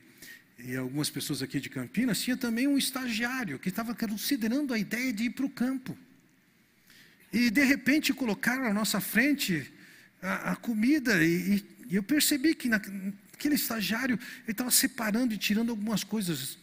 e 0.60 0.76
algumas 0.76 1.10
pessoas 1.10 1.42
aqui 1.42 1.60
de 1.60 1.70
Campinas, 1.70 2.20
tinha 2.20 2.36
também 2.36 2.68
um 2.68 2.78
estagiário 2.78 3.60
que 3.60 3.70
estava 3.70 3.94
considerando 3.94 4.74
a 4.74 4.80
ideia 4.80 5.14
de 5.14 5.26
ir 5.26 5.30
para 5.30 5.46
o 5.46 5.50
campo. 5.50 5.98
E 7.32 7.50
de 7.50 7.64
repente 7.64 8.14
colocaram 8.14 8.66
à 8.66 8.74
nossa 8.74 9.00
frente 9.02 9.72
a, 10.22 10.52
a 10.52 10.56
comida, 10.56 11.24
e, 11.24 11.64
e, 11.90 11.96
eu 11.96 12.04
percebi 12.04 12.56
que 12.56 12.70
naquele 12.70 13.56
estagiário 13.56 14.18
ele 14.44 14.52
estava 14.52 14.72
separando 14.72 15.34
e 15.34 15.38
tirando 15.38 15.70
algumas 15.70 16.04
coisas, 16.04 16.58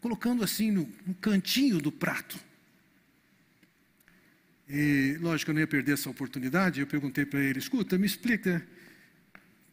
colocando 0.00 0.44
assim 0.44 0.70
no, 0.70 0.88
no 1.06 1.14
cantinho 1.14 1.78
do 1.78 1.90
prato. 1.90 2.38
E 4.68 5.18
lógico, 5.20 5.50
eu 5.50 5.54
não 5.54 5.60
ia 5.60 5.66
perder 5.66 5.92
essa 5.92 6.08
oportunidade, 6.08 6.80
eu 6.80 6.86
perguntei 6.86 7.26
para 7.26 7.40
ele: 7.40 7.58
escuta, 7.58 7.98
me 7.98 8.06
explica 8.06 8.66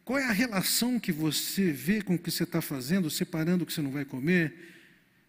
qual 0.03 0.19
é 0.19 0.25
a 0.25 0.31
relação 0.31 0.99
que 0.99 1.11
você 1.11 1.71
vê 1.71 2.01
com 2.01 2.15
o 2.15 2.19
que 2.19 2.31
você 2.31 2.43
está 2.43 2.61
fazendo, 2.61 3.09
separando 3.09 3.63
o 3.63 3.67
que 3.67 3.73
você 3.73 3.81
não 3.81 3.91
vai 3.91 4.03
comer, 4.03 4.53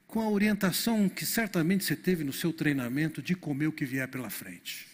com 0.07 0.21
a 0.21 0.29
orientação 0.29 1.09
que 1.09 1.25
certamente 1.25 1.85
você 1.85 1.95
teve 1.95 2.25
no 2.25 2.33
seu 2.33 2.53
treinamento 2.53 3.23
de 3.23 3.35
comer 3.35 3.69
o 3.69 3.73
que 3.73 3.85
vier 3.85 4.09
pela 4.09 4.31
frente? 4.31 4.92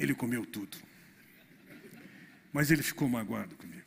Ele 0.00 0.14
comeu 0.14 0.46
tudo. 0.46 0.78
Mas 2.50 2.70
ele 2.70 2.82
ficou 2.82 3.06
magoado 3.06 3.54
comigo. 3.54 3.84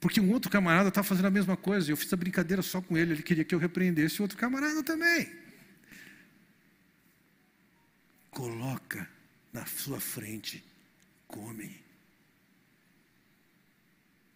Porque 0.00 0.20
um 0.20 0.30
outro 0.30 0.48
camarada 0.48 0.90
estava 0.90 1.06
fazendo 1.06 1.26
a 1.26 1.30
mesma 1.30 1.56
coisa, 1.56 1.90
e 1.90 1.92
eu 1.92 1.96
fiz 1.96 2.12
a 2.12 2.16
brincadeira 2.16 2.62
só 2.62 2.80
com 2.80 2.96
ele, 2.96 3.14
ele 3.14 3.22
queria 3.22 3.44
que 3.44 3.52
eu 3.52 3.58
repreendesse 3.58 4.20
o 4.20 4.22
outro 4.22 4.38
camarada 4.38 4.80
também. 4.84 5.28
Coloca 8.30 9.08
na 9.52 9.66
sua 9.66 9.98
frente, 9.98 10.64
come. 11.26 11.76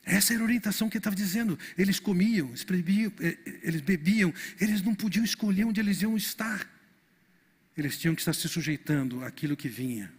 Essa 0.04 0.34
era 0.34 0.42
a 0.42 0.44
orientação 0.44 0.88
que 0.90 0.96
ele 0.96 1.00
estava 1.00 1.14
dizendo. 1.14 1.56
Eles 1.78 2.00
comiam, 2.00 2.48
eles 2.48 2.64
bebiam, 2.64 3.12
eh, 3.20 3.38
eh, 3.46 3.60
eles 3.62 3.80
bebiam, 3.80 4.34
eles 4.60 4.82
não 4.82 4.96
podiam 4.96 5.24
escolher 5.24 5.64
onde 5.64 5.80
eles 5.80 6.02
iam 6.02 6.16
estar. 6.16 6.68
Eles 7.76 7.98
tinham 7.98 8.14
que 8.14 8.20
estar 8.20 8.34
se 8.34 8.48
sujeitando 8.48 9.24
àquilo 9.24 9.56
que 9.56 9.68
vinha. 9.68 10.12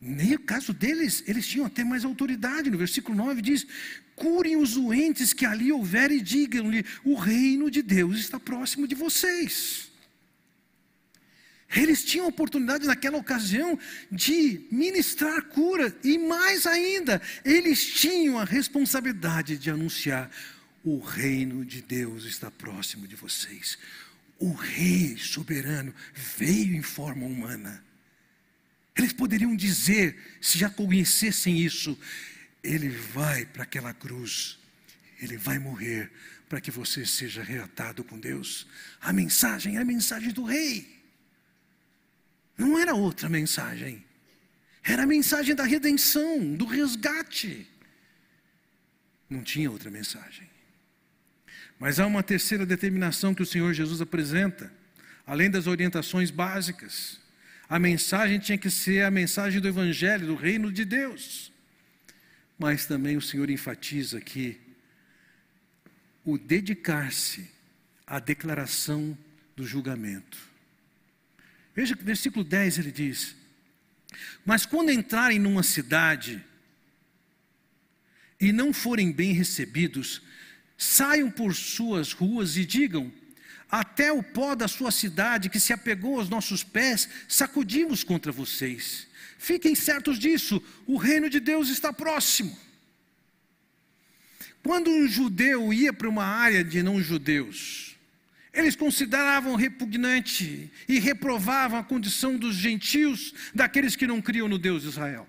Nem 0.00 0.34
o 0.34 0.38
caso 0.38 0.72
deles, 0.72 1.24
eles 1.26 1.46
tinham 1.46 1.66
até 1.66 1.82
mais 1.82 2.04
autoridade. 2.04 2.70
No 2.70 2.78
versículo 2.78 3.16
9 3.16 3.42
diz: 3.42 3.66
curem 4.14 4.56
os 4.56 4.74
doentes 4.74 5.32
que 5.32 5.44
ali 5.44 5.72
houver 5.72 6.10
e 6.10 6.20
digam-lhe: 6.20 6.84
o 7.04 7.14
reino 7.14 7.70
de 7.70 7.82
Deus 7.82 8.18
está 8.18 8.38
próximo 8.38 8.86
de 8.86 8.94
vocês. 8.94 9.90
Eles 11.74 12.02
tinham 12.02 12.26
oportunidade 12.26 12.86
naquela 12.86 13.18
ocasião 13.18 13.78
de 14.10 14.66
ministrar 14.70 15.42
cura, 15.46 15.94
e 16.02 16.16
mais 16.16 16.66
ainda, 16.66 17.20
eles 17.44 17.84
tinham 17.84 18.38
a 18.38 18.44
responsabilidade 18.44 19.58
de 19.58 19.68
anunciar: 19.68 20.30
o 20.84 20.98
reino 21.00 21.64
de 21.64 21.82
Deus 21.82 22.24
está 22.24 22.50
próximo 22.50 23.06
de 23.06 23.16
vocês. 23.16 23.76
O 24.38 24.52
rei 24.52 25.16
soberano 25.16 25.94
veio 26.14 26.74
em 26.74 26.82
forma 26.82 27.26
humana. 27.26 27.84
Eles 28.96 29.12
poderiam 29.12 29.54
dizer, 29.54 30.16
se 30.40 30.58
já 30.58 30.70
conhecessem 30.70 31.58
isso, 31.58 31.98
ele 32.62 32.88
vai 32.88 33.44
para 33.46 33.62
aquela 33.62 33.92
cruz, 33.92 34.58
ele 35.20 35.36
vai 35.36 35.58
morrer 35.58 36.10
para 36.48 36.60
que 36.60 36.70
você 36.70 37.04
seja 37.04 37.42
reatado 37.42 38.02
com 38.02 38.18
Deus. 38.18 38.66
A 39.00 39.12
mensagem 39.12 39.76
é 39.76 39.80
a 39.80 39.84
mensagem 39.84 40.32
do 40.32 40.44
rei. 40.44 40.98
Não 42.56 42.78
era 42.78 42.94
outra 42.94 43.28
mensagem. 43.28 44.04
Era 44.82 45.02
a 45.02 45.06
mensagem 45.06 45.54
da 45.54 45.64
redenção, 45.64 46.54
do 46.54 46.64
resgate. 46.64 47.68
Não 49.28 49.42
tinha 49.42 49.70
outra 49.70 49.90
mensagem. 49.90 50.48
Mas 51.78 52.00
há 52.00 52.06
uma 52.06 52.22
terceira 52.22 52.66
determinação 52.66 53.34
que 53.34 53.42
o 53.42 53.46
Senhor 53.46 53.72
Jesus 53.72 54.00
apresenta, 54.00 54.72
além 55.26 55.50
das 55.50 55.66
orientações 55.66 56.30
básicas. 56.30 57.20
A 57.68 57.78
mensagem 57.78 58.38
tinha 58.38 58.58
que 58.58 58.70
ser 58.70 59.04
a 59.04 59.10
mensagem 59.10 59.60
do 59.60 59.68
Evangelho, 59.68 60.26
do 60.26 60.34
reino 60.34 60.72
de 60.72 60.84
Deus. 60.84 61.52
Mas 62.58 62.86
também 62.86 63.16
o 63.16 63.22
Senhor 63.22 63.48
enfatiza 63.48 64.18
aqui 64.18 64.58
o 66.24 66.36
dedicar-se 66.36 67.48
à 68.06 68.18
declaração 68.18 69.16
do 69.54 69.64
julgamento. 69.64 70.38
Veja 71.74 71.96
que 71.96 72.02
versículo 72.02 72.44
10 72.44 72.78
ele 72.78 72.90
diz: 72.90 73.36
Mas 74.44 74.66
quando 74.66 74.90
entrarem 74.90 75.38
numa 75.38 75.62
cidade 75.62 76.44
e 78.40 78.50
não 78.50 78.72
forem 78.72 79.12
bem 79.12 79.32
recebidos, 79.32 80.22
saiam 80.78 81.28
por 81.28 81.54
suas 81.54 82.12
ruas 82.12 82.56
e 82.56 82.64
digam: 82.64 83.12
Até 83.68 84.12
o 84.12 84.22
pó 84.22 84.54
da 84.54 84.68
sua 84.68 84.92
cidade 84.92 85.50
que 85.50 85.58
se 85.58 85.72
apegou 85.72 86.18
aos 86.18 86.28
nossos 86.28 86.62
pés, 86.62 87.08
sacudimos 87.26 88.04
contra 88.04 88.30
vocês. 88.30 89.08
Fiquem 89.36 89.74
certos 89.74 90.18
disso, 90.18 90.62
o 90.86 90.96
reino 90.96 91.28
de 91.28 91.40
Deus 91.40 91.68
está 91.68 91.92
próximo. 91.92 92.56
Quando 94.62 94.90
um 94.90 95.06
judeu 95.06 95.72
ia 95.72 95.92
para 95.92 96.08
uma 96.08 96.24
área 96.24 96.64
de 96.64 96.82
não-judeus, 96.82 97.96
eles 98.52 98.74
consideravam 98.74 99.54
repugnante 99.54 100.70
e 100.88 100.98
reprovavam 100.98 101.78
a 101.78 101.84
condição 101.84 102.36
dos 102.36 102.56
gentios, 102.56 103.32
daqueles 103.54 103.94
que 103.94 104.06
não 104.06 104.20
criam 104.20 104.48
no 104.48 104.58
Deus 104.58 104.82
de 104.82 104.88
Israel. 104.88 105.26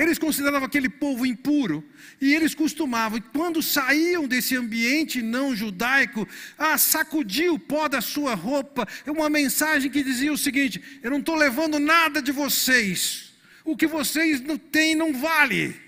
Eles 0.00 0.18
consideravam 0.18 0.66
aquele 0.66 0.88
povo 0.88 1.26
impuro 1.26 1.86
e 2.18 2.34
eles 2.34 2.54
costumavam, 2.54 3.20
quando 3.20 3.62
saíam 3.62 4.26
desse 4.26 4.56
ambiente 4.56 5.20
não 5.20 5.54
judaico, 5.54 6.26
a 6.56 6.78
sacudir 6.78 7.52
o 7.52 7.58
pó 7.58 7.86
da 7.86 8.00
sua 8.00 8.34
roupa. 8.34 8.88
É 9.04 9.10
uma 9.10 9.28
mensagem 9.28 9.90
que 9.90 10.02
dizia 10.02 10.32
o 10.32 10.38
seguinte: 10.38 10.82
Eu 11.02 11.10
não 11.10 11.18
estou 11.18 11.34
levando 11.36 11.78
nada 11.78 12.22
de 12.22 12.32
vocês, 12.32 13.34
o 13.62 13.76
que 13.76 13.86
vocês 13.86 14.40
não 14.40 14.56
têm 14.56 14.94
não 14.94 15.12
vale. 15.12 15.78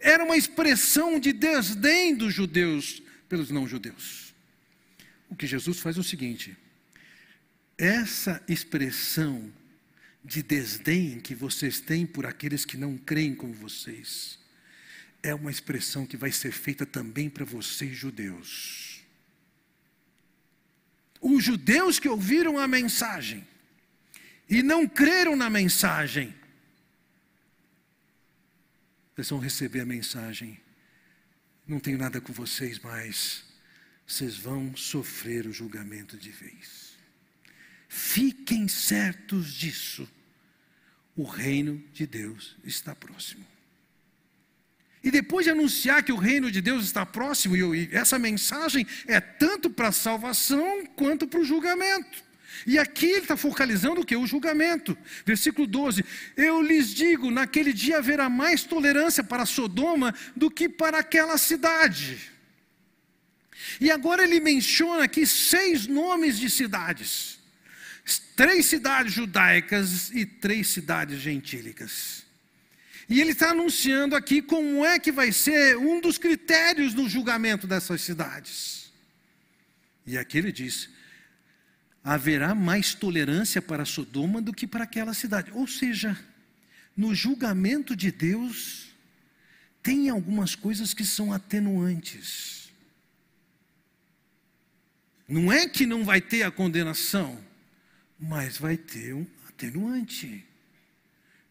Era 0.00 0.24
uma 0.24 0.38
expressão 0.38 1.20
de 1.20 1.34
desdém 1.34 2.14
dos 2.14 2.32
judeus 2.32 3.02
pelos 3.28 3.50
não-judeus. 3.50 4.34
O 5.28 5.36
que 5.36 5.46
Jesus 5.46 5.80
faz 5.80 5.98
é 5.98 6.00
o 6.00 6.02
seguinte: 6.02 6.56
essa 7.76 8.42
expressão 8.48 9.52
de 10.24 10.42
desdém 10.42 11.18
que 11.20 11.34
vocês 11.34 11.80
têm 11.80 12.06
por 12.06 12.26
aqueles 12.26 12.64
que 12.64 12.76
não 12.76 12.96
creem 12.96 13.34
como 13.34 13.52
vocês, 13.52 14.38
é 15.22 15.34
uma 15.34 15.50
expressão 15.50 16.06
que 16.06 16.16
vai 16.16 16.32
ser 16.32 16.52
feita 16.52 16.84
também 16.84 17.28
para 17.28 17.44
vocês, 17.44 17.96
judeus. 17.96 19.02
Os 21.20 21.44
judeus 21.44 21.98
que 21.98 22.08
ouviram 22.08 22.58
a 22.58 22.66
mensagem 22.66 23.46
e 24.48 24.62
não 24.62 24.88
creram 24.88 25.36
na 25.36 25.48
mensagem, 25.48 26.34
vocês 29.14 29.30
vão 29.30 29.38
receber 29.38 29.80
a 29.80 29.86
mensagem. 29.86 30.60
Não 31.66 31.78
tenho 31.78 31.98
nada 31.98 32.20
com 32.20 32.32
vocês, 32.32 32.78
mas 32.80 33.44
vocês 34.06 34.36
vão 34.36 34.74
sofrer 34.76 35.46
o 35.46 35.52
julgamento 35.52 36.16
de 36.16 36.30
vez. 36.30 36.91
Fiquem 37.94 38.68
certos 38.68 39.52
disso. 39.52 40.08
O 41.14 41.24
reino 41.24 41.84
de 41.92 42.06
Deus 42.06 42.56
está 42.64 42.94
próximo. 42.94 43.44
E 45.04 45.10
depois 45.10 45.44
de 45.44 45.50
anunciar 45.50 46.02
que 46.02 46.10
o 46.10 46.16
reino 46.16 46.50
de 46.50 46.62
Deus 46.62 46.86
está 46.86 47.04
próximo, 47.04 47.54
e 47.54 47.90
essa 47.92 48.18
mensagem 48.18 48.86
é 49.06 49.20
tanto 49.20 49.68
para 49.68 49.88
a 49.88 49.92
salvação 49.92 50.86
quanto 50.96 51.28
para 51.28 51.40
o 51.40 51.44
julgamento. 51.44 52.24
E 52.66 52.78
aqui 52.78 53.04
ele 53.04 53.18
está 53.18 53.36
focalizando 53.36 54.00
o 54.00 54.06
que? 54.06 54.16
O 54.16 54.26
julgamento. 54.26 54.96
Versículo 55.26 55.66
12: 55.66 56.02
Eu 56.34 56.62
lhes 56.62 56.94
digo: 56.94 57.30
naquele 57.30 57.74
dia 57.74 57.98
haverá 57.98 58.30
mais 58.30 58.64
tolerância 58.64 59.22
para 59.22 59.44
Sodoma 59.44 60.14
do 60.34 60.50
que 60.50 60.66
para 60.66 61.00
aquela 61.00 61.36
cidade. 61.36 62.32
E 63.78 63.90
agora 63.90 64.24
ele 64.24 64.40
menciona 64.40 65.04
aqui 65.04 65.26
seis 65.26 65.86
nomes 65.86 66.38
de 66.38 66.48
cidades 66.48 67.41
três 68.36 68.66
cidades 68.66 69.12
judaicas 69.12 70.10
e 70.10 70.26
três 70.26 70.68
cidades 70.68 71.20
gentílicas. 71.20 72.24
E 73.08 73.20
ele 73.20 73.32
está 73.32 73.50
anunciando 73.50 74.16
aqui 74.16 74.40
como 74.40 74.84
é 74.84 74.98
que 74.98 75.12
vai 75.12 75.32
ser 75.32 75.76
um 75.76 76.00
dos 76.00 76.18
critérios 76.18 76.94
no 76.94 77.08
julgamento 77.08 77.66
dessas 77.66 78.00
cidades. 78.00 78.92
E 80.06 80.16
aqui 80.16 80.38
ele 80.38 80.50
diz: 80.52 80.88
haverá 82.02 82.54
mais 82.54 82.94
tolerância 82.94 83.60
para 83.60 83.84
Sodoma 83.84 84.40
do 84.40 84.52
que 84.52 84.66
para 84.66 84.84
aquela 84.84 85.14
cidade. 85.14 85.50
Ou 85.52 85.66
seja, 85.66 86.18
no 86.96 87.14
julgamento 87.14 87.94
de 87.94 88.10
Deus, 88.10 88.92
tem 89.82 90.08
algumas 90.08 90.54
coisas 90.54 90.94
que 90.94 91.04
são 91.04 91.32
atenuantes. 91.32 92.70
Não 95.28 95.52
é 95.52 95.68
que 95.68 95.86
não 95.86 96.04
vai 96.04 96.20
ter 96.20 96.42
a 96.42 96.50
condenação, 96.50 97.42
mas 98.22 98.56
vai 98.56 98.76
ter 98.76 99.12
um 99.12 99.26
atenuante. 99.48 100.46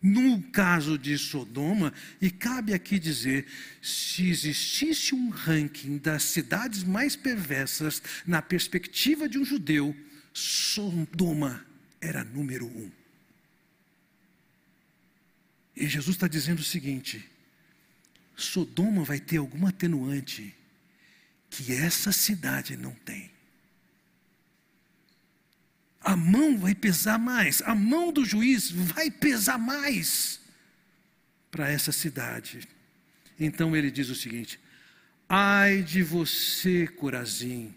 No 0.01 0.41
caso 0.51 0.97
de 0.97 1.15
Sodoma, 1.17 1.93
e 2.19 2.31
cabe 2.31 2.73
aqui 2.73 2.97
dizer, 2.97 3.45
se 3.81 4.29
existisse 4.29 5.13
um 5.13 5.29
ranking 5.29 5.97
das 5.97 6.23
cidades 6.23 6.83
mais 6.83 7.15
perversas 7.15 8.01
na 8.25 8.41
perspectiva 8.41 9.29
de 9.29 9.37
um 9.37 9.45
judeu, 9.45 9.95
Sodoma 10.33 11.63
era 11.99 12.23
número 12.23 12.65
um. 12.65 12.89
E 15.75 15.87
Jesus 15.87 16.15
está 16.15 16.27
dizendo 16.27 16.59
o 16.59 16.63
seguinte: 16.63 17.29
Sodoma 18.35 19.03
vai 19.03 19.19
ter 19.19 19.37
algum 19.37 19.67
atenuante 19.67 20.55
que 21.49 21.73
essa 21.73 22.11
cidade 22.11 22.75
não 22.75 22.91
tem 22.91 23.29
a 26.11 26.17
mão 26.17 26.57
vai 26.57 26.75
pesar 26.75 27.17
mais, 27.17 27.61
a 27.61 27.73
mão 27.73 28.11
do 28.11 28.25
juiz 28.25 28.69
vai 28.69 29.09
pesar 29.09 29.57
mais 29.57 30.41
para 31.49 31.69
essa 31.69 31.93
cidade. 31.93 32.67
Então 33.39 33.75
ele 33.75 33.89
diz 33.89 34.09
o 34.09 34.15
seguinte: 34.15 34.59
ai 35.29 35.81
de 35.81 36.03
você, 36.03 36.85
Corazim, 36.85 37.73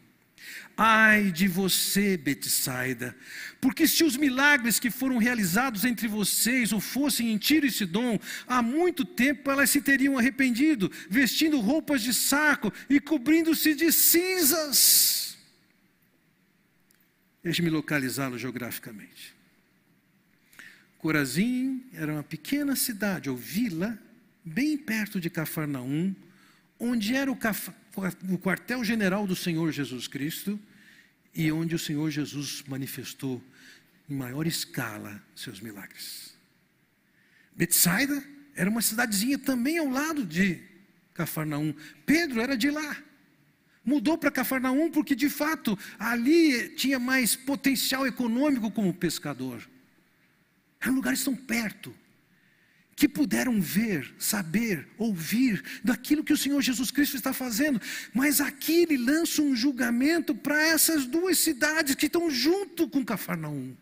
ai 0.77 1.31
de 1.31 1.47
você, 1.47 2.16
Betsaida, 2.16 3.16
porque 3.61 3.87
se 3.87 4.03
os 4.03 4.16
milagres 4.16 4.81
que 4.81 4.90
foram 4.90 5.18
realizados 5.18 5.85
entre 5.85 6.09
vocês 6.09 6.73
o 6.73 6.81
fossem 6.81 7.33
em 7.33 7.38
Tiro 7.38 7.66
e 7.66 7.70
Sidom, 7.70 8.18
há 8.49 8.61
muito 8.61 9.05
tempo 9.05 9.49
elas 9.49 9.70
se 9.70 9.81
teriam 9.81 10.18
arrependido, 10.18 10.90
vestindo 11.09 11.61
roupas 11.61 12.03
de 12.03 12.12
saco 12.12 12.73
e 12.90 12.99
cobrindo-se 12.99 13.77
de 13.77 13.92
cinzas. 13.92 15.34
Deixe-me 17.44 17.68
localizá-lo 17.68 18.38
geograficamente. 18.38 19.35
Corazim 20.96 21.85
era 21.92 22.11
uma 22.11 22.22
pequena 22.22 22.74
cidade 22.74 23.28
ou 23.28 23.37
vila, 23.37 23.98
bem 24.42 24.78
perto 24.78 25.20
de 25.20 25.28
Cafarnaum, 25.28 26.16
onde 26.80 27.14
era 27.14 27.30
o, 27.30 27.38
o 28.30 28.38
quartel-general 28.38 29.26
do 29.26 29.37
Senhor 29.37 29.70
Jesus 29.70 30.09
Cristo 30.09 30.59
e 31.35 31.52
onde 31.52 31.74
o 31.74 31.78
Senhor 31.78 32.11
Jesus 32.11 32.64
manifestou 32.66 33.44
em 34.09 34.14
maior 34.14 34.46
escala 34.46 35.22
seus 35.37 35.61
milagres. 35.61 36.35
Betsaida 37.54 38.24
era 38.54 38.70
uma 38.70 38.80
cidadezinha 38.80 39.38
também 39.38 39.76
ao 39.76 39.88
lado 39.88 40.24
de 40.24 40.62
Cafarnaum. 41.12 41.74
Pedro 42.07 42.40
era 42.40 42.57
de 42.57 42.70
lá. 42.70 42.96
Mudou 43.85 44.16
para 44.16 44.31
Cafarnaum 44.31 44.90
porque, 44.90 45.14
de 45.14 45.29
fato, 45.29 45.79
ali 45.99 46.70
tinha 46.70 46.99
mais 46.99 47.37
potencial 47.37 48.07
econômico 48.07 48.70
como 48.70 48.94
pescador. 48.94 49.68
Eram 50.81 50.94
lugares 50.94 51.23
tão 51.23 51.35
perto 51.37 51.94
que 52.97 53.09
puderam 53.09 53.61
ver, 53.61 54.14
saber, 54.18 54.88
ouvir 54.97 55.62
daquilo 55.83 56.25
que 56.25 56.33
o 56.33 56.37
Senhor 56.37 56.61
Jesus 56.62 56.90
Cristo 56.90 57.16
está 57.16 57.33
fazendo. 57.33 57.81
Mas 58.12 58.40
aqui 58.40 58.83
ele 58.83 58.97
lança 58.97 59.42
um 59.42 59.55
julgamento 59.55 60.35
para 60.35 60.61
essas 60.62 61.05
duas 61.05 61.38
cidades 61.38 61.94
que 61.94 62.07
estão 62.07 62.31
junto 62.31 62.88
com 62.88 63.05
Cafarnaum. 63.05 63.77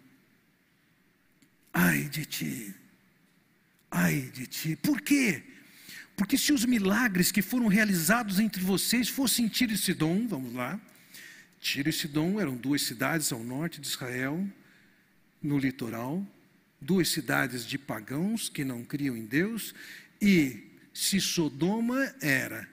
Ai 1.73 2.05
de 2.05 2.25
ti, 2.25 2.75
ai 3.91 4.31
de 4.33 4.47
ti. 4.47 4.77
Por 4.77 5.01
quê? 5.01 5.43
Porque 6.16 6.37
se 6.37 6.53
os 6.53 6.64
milagres 6.64 7.33
que 7.33 7.42
foram 7.42 7.68
realizados 7.68 8.38
entre 8.38 8.62
vocês 8.62 9.09
fossem 9.09 9.48
Tiro 9.48 9.72
e 9.72 9.79
Sidom, 9.79 10.27
vamos 10.27 10.53
lá. 10.55 10.81
Tiro 11.61 11.88
e 11.88 11.92
Sidom 11.92 12.40
eram 12.40 12.57
duas 12.57 12.83
cidades 12.83 13.33
ao 13.33 13.42
norte 13.42 13.81
de 13.81 13.87
Israel, 13.87 14.46
no 15.42 15.59
litoral, 15.59 16.27
duas 16.81 17.09
cidades 17.09 17.64
de 17.64 17.79
pagãos 17.79 18.48
que 18.48 18.64
não 18.64 18.85
criam 18.85 19.16
em 19.16 19.25
Deus, 19.25 19.75
e 20.20 20.70
se 20.92 21.20
Sodoma 21.20 22.14
era 22.20 22.68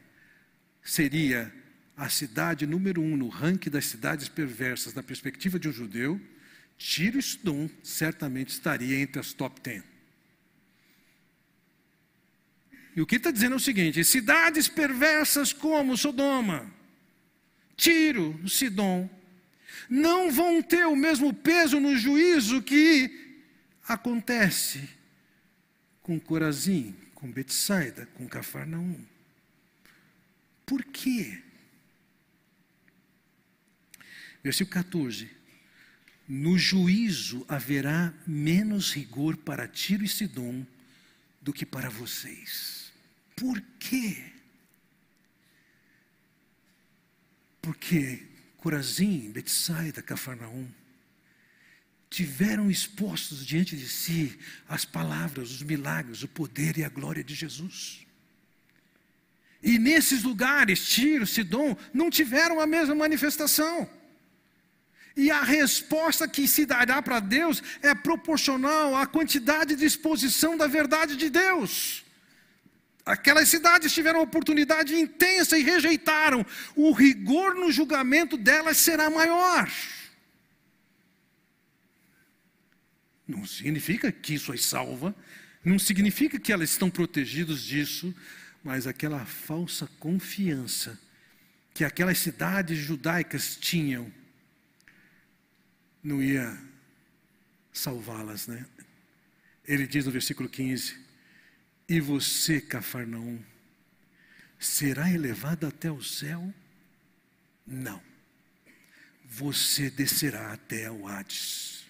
seria 0.84 1.54
a 1.96 2.10
cidade 2.10 2.66
número 2.66 3.02
um 3.02 3.16
no 3.16 3.28
ranking 3.28 3.70
das 3.70 3.86
cidades 3.86 4.28
perversas, 4.30 4.94
na 4.94 5.04
perspectiva 5.04 5.60
de 5.60 5.68
um 5.70 5.72
judeu, 5.72 6.20
Tiro 6.78 7.20
e 7.20 7.22
Sidom 7.22 7.70
certamente 7.84 8.50
estaria 8.50 9.00
entre 9.00 9.20
as 9.20 9.34
top 9.34 9.60
10. 9.62 9.89
E 12.96 13.02
o 13.02 13.06
que 13.06 13.16
está 13.16 13.32
dizendo 13.32 13.54
é 13.54 13.58
o 13.58 13.60
seguinte: 13.60 14.04
cidades 14.04 14.68
perversas 14.68 15.54
como 15.54 15.98
Sodoma, 15.98 16.72
Tiro, 17.76 18.40
Sidom, 18.48 19.10
não 19.90 20.32
vão 20.32 20.62
ter 20.62 20.86
o 20.86 20.96
mesmo 20.96 21.34
peso 21.34 21.80
no 21.80 21.98
juízo 21.98 22.62
que 22.62 23.38
acontece 23.88 24.88
com 26.02 26.20
Corazim, 26.20 26.96
com 27.16 27.32
Betsaida, 27.32 28.08
com 28.16 28.28
Cafarnaum. 28.28 29.00
Por 30.66 30.84
quê? 30.84 31.42
Versículo 34.44 34.74
14. 34.74 35.30
No 36.28 36.58
juízo 36.58 37.44
haverá 37.48 38.14
menos 38.28 38.94
rigor 38.94 39.36
para 39.36 39.68
Tiro 39.68 40.04
e 40.04 40.08
Sidom 40.08 40.66
do 41.42 41.52
que 41.52 41.66
para 41.66 41.90
vocês. 41.90 42.79
Por 43.40 43.62
quê? 43.80 44.22
Porque 47.62 48.28
Corazim, 48.58 49.32
Betsaida, 49.32 50.02
Cafarnaum 50.02 50.68
tiveram 52.10 52.70
expostos 52.70 53.46
diante 53.46 53.78
de 53.78 53.88
si 53.88 54.38
as 54.68 54.84
palavras, 54.84 55.52
os 55.52 55.64
milagres, 55.64 56.22
o 56.22 56.28
poder 56.28 56.78
e 56.78 56.84
a 56.84 56.90
glória 56.90 57.24
de 57.24 57.34
Jesus. 57.34 58.06
E 59.64 59.80
nesses 59.80 60.24
lugares, 60.24 60.86
Tiro, 60.90 61.26
Sidom, 61.26 61.78
não 61.94 62.10
tiveram 62.10 62.60
a 62.60 62.68
mesma 62.68 62.96
manifestação. 62.96 63.90
E 65.16 65.32
a 65.32 65.44
resposta 65.44 66.28
que 66.28 66.46
se 66.48 66.66
dará 66.66 67.02
para 67.02 67.22
Deus 67.22 67.64
é 67.82 67.96
proporcional 67.96 68.96
à 68.96 69.08
quantidade 69.08 69.76
de 69.76 69.86
exposição 69.86 70.58
da 70.58 70.68
verdade 70.68 71.16
de 71.16 71.30
Deus. 71.30 72.04
Aquelas 73.10 73.50
cidades 73.50 73.92
tiveram 73.92 74.22
oportunidade 74.22 74.94
intensa 74.94 75.58
e 75.58 75.64
rejeitaram. 75.64 76.46
O 76.76 76.92
rigor 76.92 77.56
no 77.56 77.72
julgamento 77.72 78.38
delas 78.38 78.78
será 78.78 79.10
maior. 79.10 79.68
Não 83.28 83.48
significa 83.48 84.12
que 84.12 84.36
isso 84.36 84.54
as 84.54 84.64
salva, 84.64 85.16
não 85.66 85.80
significa 85.80 86.40
que 86.40 86.54
elas 86.54 86.70
estão 86.70 86.88
protegidas 86.88 87.64
disso, 87.64 88.14
mas 88.64 88.86
aquela 88.86 89.26
falsa 89.26 89.90
confiança 90.00 91.00
que 91.74 91.84
aquelas 91.84 92.20
cidades 92.20 92.78
judaicas 92.78 93.56
tinham 93.56 94.14
não 96.04 96.22
ia 96.22 96.56
salvá-las, 97.74 98.46
né? 98.46 98.68
Ele 99.66 99.88
diz 99.88 100.06
no 100.06 100.12
versículo 100.12 100.48
15: 100.48 101.09
E 101.90 102.00
você, 102.00 102.62
Cafarnaum, 102.62 103.44
será 104.60 105.12
elevado 105.12 105.66
até 105.66 105.92
o 105.92 106.04
céu? 106.04 106.54
Não. 107.66 108.00
Você 109.26 109.90
descerá 109.90 110.54
até 110.54 110.92
o 110.92 111.08
Hades. 111.08 111.84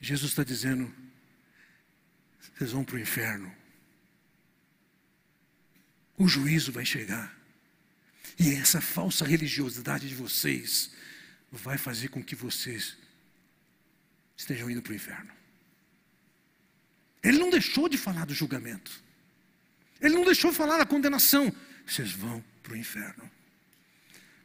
Jesus 0.00 0.32
está 0.32 0.42
dizendo: 0.42 0.92
vocês 2.54 2.72
vão 2.72 2.82
para 2.82 2.96
o 2.96 3.00
inferno. 3.00 3.54
O 6.16 6.26
juízo 6.26 6.72
vai 6.72 6.86
chegar. 6.86 7.36
E 8.38 8.54
essa 8.54 8.80
falsa 8.80 9.26
religiosidade 9.26 10.08
de 10.08 10.14
vocês 10.14 10.94
vai 11.50 11.76
fazer 11.76 12.08
com 12.08 12.24
que 12.24 12.34
vocês 12.34 12.96
estejam 14.34 14.70
indo 14.70 14.80
para 14.80 14.92
o 14.92 14.96
inferno. 14.96 15.41
Ele 17.22 17.38
não 17.38 17.50
deixou 17.50 17.88
de 17.88 17.96
falar 17.96 18.26
do 18.26 18.34
julgamento. 18.34 18.90
Ele 20.00 20.14
não 20.14 20.24
deixou 20.24 20.50
de 20.50 20.56
falar 20.56 20.78
da 20.78 20.86
condenação. 20.86 21.52
Vocês 21.86 22.10
vão 22.10 22.42
para 22.62 22.72
o 22.72 22.76
inferno. 22.76 23.30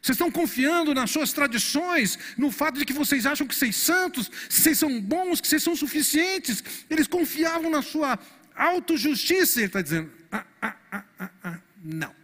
Vocês 0.00 0.14
estão 0.14 0.30
confiando 0.30 0.94
nas 0.94 1.10
suas 1.10 1.32
tradições, 1.32 2.18
no 2.36 2.52
fato 2.52 2.78
de 2.78 2.84
que 2.84 2.92
vocês 2.92 3.26
acham 3.26 3.46
que 3.46 3.54
vocês 3.54 3.74
santos, 3.74 4.28
que 4.28 4.54
vocês 4.54 4.78
são 4.78 5.00
bons, 5.00 5.40
que 5.40 5.48
vocês 5.48 5.62
são 5.62 5.74
suficientes. 5.74 6.62
Eles 6.88 7.08
confiavam 7.08 7.68
na 7.68 7.82
sua 7.82 8.18
autojustiça. 8.54 9.58
Ele 9.58 9.66
está 9.66 9.82
dizendo: 9.82 10.10
ah, 10.30 10.46
ah, 10.62 10.76
ah, 10.92 11.04
ah, 11.18 11.30
ah. 11.42 11.60
não. 11.82 12.14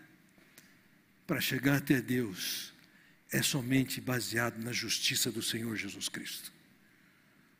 Para 1.26 1.40
chegar 1.40 1.76
até 1.76 2.00
Deus, 2.00 2.72
é 3.32 3.42
somente 3.42 4.00
baseado 4.00 4.58
na 4.62 4.72
justiça 4.72 5.32
do 5.32 5.42
Senhor 5.42 5.74
Jesus 5.76 6.08
Cristo. 6.08 6.52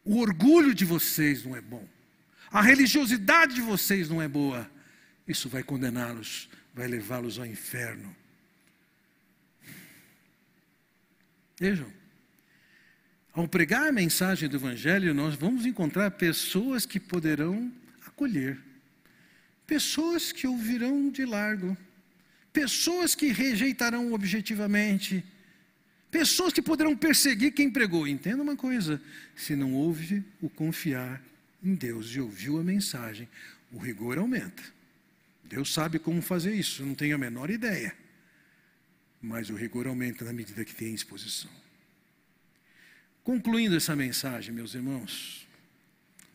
O 0.04 0.20
orgulho 0.20 0.72
de 0.72 0.84
vocês 0.84 1.44
não 1.44 1.56
é 1.56 1.60
bom. 1.60 1.88
A 2.54 2.62
religiosidade 2.62 3.56
de 3.56 3.60
vocês 3.60 4.08
não 4.08 4.22
é 4.22 4.28
boa. 4.28 4.70
Isso 5.26 5.48
vai 5.48 5.64
condená-los, 5.64 6.48
vai 6.72 6.86
levá-los 6.86 7.36
ao 7.36 7.44
inferno. 7.44 8.14
Vejam, 11.58 11.92
ao 13.32 13.48
pregar 13.48 13.88
a 13.88 13.92
mensagem 13.92 14.48
do 14.48 14.56
Evangelho, 14.56 15.12
nós 15.12 15.34
vamos 15.34 15.66
encontrar 15.66 16.12
pessoas 16.12 16.86
que 16.86 17.00
poderão 17.00 17.72
acolher, 18.06 18.56
pessoas 19.66 20.30
que 20.30 20.46
ouvirão 20.46 21.10
de 21.10 21.24
largo, 21.24 21.76
pessoas 22.52 23.16
que 23.16 23.32
rejeitarão 23.32 24.12
objetivamente, 24.12 25.24
Pessoas 26.08 26.52
que 26.52 26.62
poderão 26.62 26.96
perseguir 26.96 27.50
quem 27.50 27.68
pregou. 27.68 28.06
Entenda 28.06 28.40
uma 28.40 28.54
coisa: 28.54 29.02
se 29.34 29.56
não 29.56 29.74
houve 29.74 30.24
o 30.40 30.48
confiar 30.48 31.20
em 31.64 31.74
Deus 31.74 32.10
e 32.10 32.20
ouviu 32.20 32.58
a 32.58 32.62
mensagem, 32.62 33.28
o 33.72 33.78
rigor 33.78 34.18
aumenta. 34.18 34.62
Deus 35.42 35.72
sabe 35.72 35.98
como 35.98 36.20
fazer 36.22 36.54
isso, 36.54 36.84
não 36.84 36.94
tenho 36.94 37.14
a 37.14 37.18
menor 37.18 37.50
ideia. 37.50 37.96
Mas 39.20 39.50
o 39.50 39.54
rigor 39.54 39.86
aumenta 39.86 40.24
na 40.24 40.32
medida 40.32 40.64
que 40.64 40.74
tem 40.74 40.94
exposição. 40.94 41.50
Concluindo 43.22 43.76
essa 43.76 43.96
mensagem, 43.96 44.54
meus 44.54 44.74
irmãos, 44.74 45.46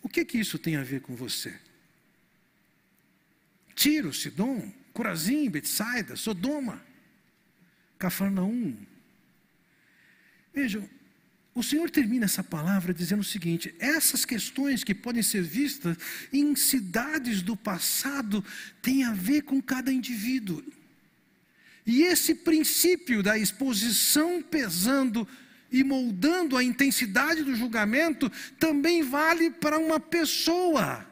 o 0.02 0.10
que 0.10 0.26
que 0.26 0.40
isso 0.40 0.58
tem 0.58 0.76
a 0.76 0.84
ver 0.84 1.02
com 1.02 1.16
você? 1.16 1.58
Tiro, 3.76 4.12
Sidom, 4.14 4.74
Corazim, 4.92 5.50
Betsaida, 5.50 6.16
Sodoma, 6.16 6.84
Cafarnaum, 7.98 8.76
Vejam, 10.54 10.90
o 11.54 11.64
Senhor 11.64 11.90
termina 11.90 12.26
essa 12.26 12.44
palavra 12.44 12.94
dizendo 12.94 13.22
o 13.22 13.26
seguinte: 13.26 13.74
essas 13.80 14.26
questões 14.26 14.84
que 14.84 14.94
podem 14.94 15.24
ser 15.24 15.42
vistas 15.42 15.98
em 16.32 16.56
cidades 16.56 17.42
do 17.42 17.56
passado 17.56 18.44
têm 18.82 19.04
a 19.04 19.14
ver 19.14 19.42
com 19.42 19.62
cada 19.62 19.92
indivíduo. 19.92 20.64
E 21.86 22.04
esse 22.04 22.36
princípio 22.36 23.24
da 23.24 23.38
exposição 23.38 24.42
pesando 24.42 25.28
e 25.72 25.84
moldando 25.84 26.56
a 26.56 26.64
intensidade 26.64 27.44
do 27.44 27.56
julgamento 27.56 28.32
também 28.60 29.04
vale 29.04 29.52
para 29.52 29.78
uma 29.78 30.00
pessoa. 30.00 31.06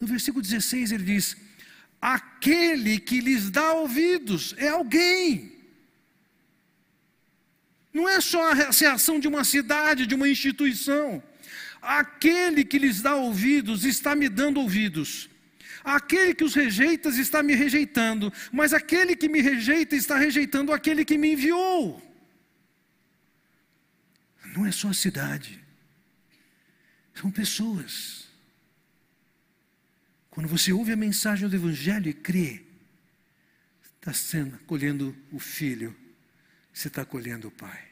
No 0.00 0.06
versículo 0.06 0.42
16 0.42 0.92
ele 0.92 1.04
diz: 1.04 1.36
aquele 2.00 2.98
que 2.98 3.20
lhes 3.20 3.50
dá 3.50 3.72
ouvidos 3.72 4.54
é 4.58 4.68
alguém. 4.68 5.57
Não 7.98 8.08
é 8.08 8.20
só 8.20 8.52
a 8.52 8.54
reação 8.54 9.18
de 9.18 9.26
uma 9.26 9.42
cidade, 9.42 10.06
de 10.06 10.14
uma 10.14 10.28
instituição. 10.28 11.20
Aquele 11.82 12.64
que 12.64 12.78
lhes 12.78 13.02
dá 13.02 13.16
ouvidos 13.16 13.84
está 13.84 14.14
me 14.14 14.28
dando 14.28 14.60
ouvidos. 14.60 15.28
Aquele 15.82 16.32
que 16.32 16.44
os 16.44 16.54
rejeita 16.54 17.08
está 17.08 17.42
me 17.42 17.56
rejeitando, 17.56 18.32
mas 18.52 18.72
aquele 18.72 19.16
que 19.16 19.28
me 19.28 19.40
rejeita 19.40 19.96
está 19.96 20.16
rejeitando 20.16 20.72
aquele 20.72 21.04
que 21.04 21.18
me 21.18 21.32
enviou. 21.32 22.00
Não 24.54 24.64
é 24.64 24.70
só 24.70 24.90
a 24.90 24.94
cidade, 24.94 25.58
são 27.14 27.32
pessoas. 27.32 28.28
Quando 30.30 30.48
você 30.48 30.72
ouve 30.72 30.92
a 30.92 30.96
mensagem 30.96 31.48
do 31.48 31.56
Evangelho 31.56 32.08
e 32.08 32.14
crê, 32.14 32.64
está 33.96 34.12
sendo 34.12 34.56
colhendo 34.66 35.16
o 35.32 35.40
filho, 35.40 35.96
você 36.72 36.86
está 36.86 37.04
colhendo 37.04 37.48
o 37.48 37.50
pai. 37.50 37.87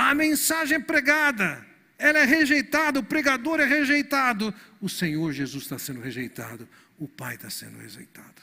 A 0.00 0.14
mensagem 0.14 0.78
é 0.78 0.80
pregada, 0.80 1.64
ela 1.98 2.20
é 2.20 2.24
rejeitada, 2.24 2.98
o 2.98 3.02
pregador 3.02 3.60
é 3.60 3.66
rejeitado, 3.66 4.52
o 4.80 4.88
Senhor 4.88 5.30
Jesus 5.30 5.64
está 5.64 5.78
sendo 5.78 6.00
rejeitado, 6.00 6.66
o 6.98 7.06
Pai 7.06 7.34
está 7.34 7.50
sendo 7.50 7.78
rejeitado. 7.78 8.40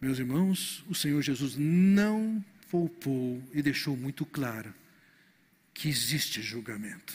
Meus 0.00 0.18
irmãos, 0.18 0.82
o 0.88 0.94
Senhor 0.94 1.20
Jesus 1.20 1.54
não 1.58 2.42
poupou 2.70 3.42
e 3.52 3.60
deixou 3.60 3.94
muito 3.94 4.24
claro 4.24 4.72
que 5.74 5.86
existe 5.86 6.40
julgamento. 6.40 7.14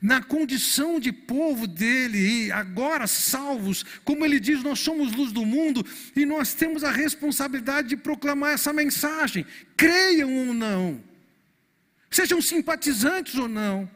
Na 0.00 0.22
condição 0.22 1.00
de 1.00 1.12
povo 1.12 1.66
dele, 1.66 2.46
e 2.46 2.52
agora 2.52 3.06
salvos, 3.06 3.84
como 4.04 4.24
ele 4.24 4.38
diz, 4.38 4.62
nós 4.62 4.78
somos 4.78 5.12
luz 5.12 5.32
do 5.32 5.44
mundo 5.46 5.84
e 6.14 6.26
nós 6.26 6.54
temos 6.54 6.84
a 6.84 6.90
responsabilidade 6.90 7.88
de 7.88 7.96
proclamar 7.96 8.52
essa 8.54 8.72
mensagem, 8.72 9.46
creiam 9.76 10.48
ou 10.48 10.54
não, 10.54 11.02
sejam 12.10 12.40
simpatizantes 12.40 13.34
ou 13.36 13.48
não, 13.48 13.90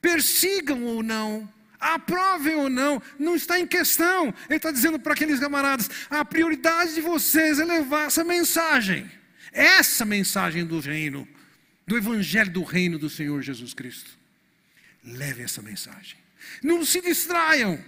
persigam 0.00 0.84
ou 0.84 1.02
não, 1.02 1.48
aprovem 1.80 2.54
ou 2.54 2.68
não, 2.68 3.02
não 3.18 3.34
está 3.34 3.58
em 3.58 3.66
questão. 3.66 4.34
Ele 4.48 4.56
está 4.56 4.70
dizendo 4.70 4.98
para 4.98 5.14
aqueles 5.14 5.40
camaradas: 5.40 5.88
a 6.08 6.24
prioridade 6.24 6.94
de 6.94 7.00
vocês 7.00 7.58
é 7.58 7.64
levar 7.64 8.06
essa 8.06 8.22
mensagem, 8.22 9.10
essa 9.52 10.04
mensagem 10.04 10.64
do 10.64 10.78
reino, 10.78 11.26
do 11.86 11.96
evangelho 11.96 12.52
do 12.52 12.62
reino 12.62 12.98
do 12.98 13.08
Senhor 13.08 13.40
Jesus 13.42 13.74
Cristo. 13.74 14.19
Levem 15.04 15.44
essa 15.44 15.62
mensagem. 15.62 16.18
Não 16.62 16.84
se 16.84 17.00
distraiam. 17.00 17.82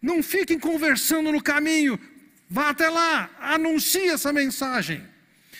Não 0.00 0.22
fiquem 0.22 0.58
conversando 0.58 1.32
no 1.32 1.42
caminho. 1.42 1.98
Vá 2.48 2.70
até 2.70 2.88
lá, 2.88 3.30
anuncie 3.40 4.08
essa 4.08 4.32
mensagem. 4.32 5.02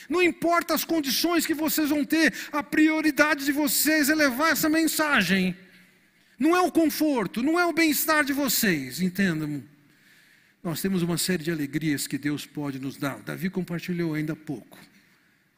Não 0.09 0.23
importa 0.23 0.75
as 0.75 0.85
condições 0.85 1.47
que 1.47 1.55
vocês 1.55 1.89
vão 1.89 2.05
ter, 2.05 2.33
a 2.53 2.63
prioridade 2.63 3.45
de 3.45 3.53
vocês 3.53 4.11
é 4.11 4.15
levar 4.15 4.51
essa 4.51 4.69
mensagem. 4.69 5.57
Não 6.39 6.55
é 6.55 6.61
o 6.61 6.71
conforto, 6.71 7.43
não 7.43 7.59
é 7.59 7.65
o 7.65 7.73
bem-estar 7.73 8.25
de 8.25 8.33
vocês, 8.33 9.01
entendam. 9.01 9.65
Nós 10.63 10.81
temos 10.81 11.03
uma 11.03 11.19
série 11.19 11.43
de 11.43 11.51
alegrias 11.51 12.07
que 12.07 12.19
Deus 12.19 12.47
pode 12.47 12.79
nos 12.79 12.97
dar. 12.97 13.19
Davi 13.21 13.49
compartilhou 13.51 14.15
ainda 14.15 14.35
há 14.35 14.37
pouco. 14.37 14.79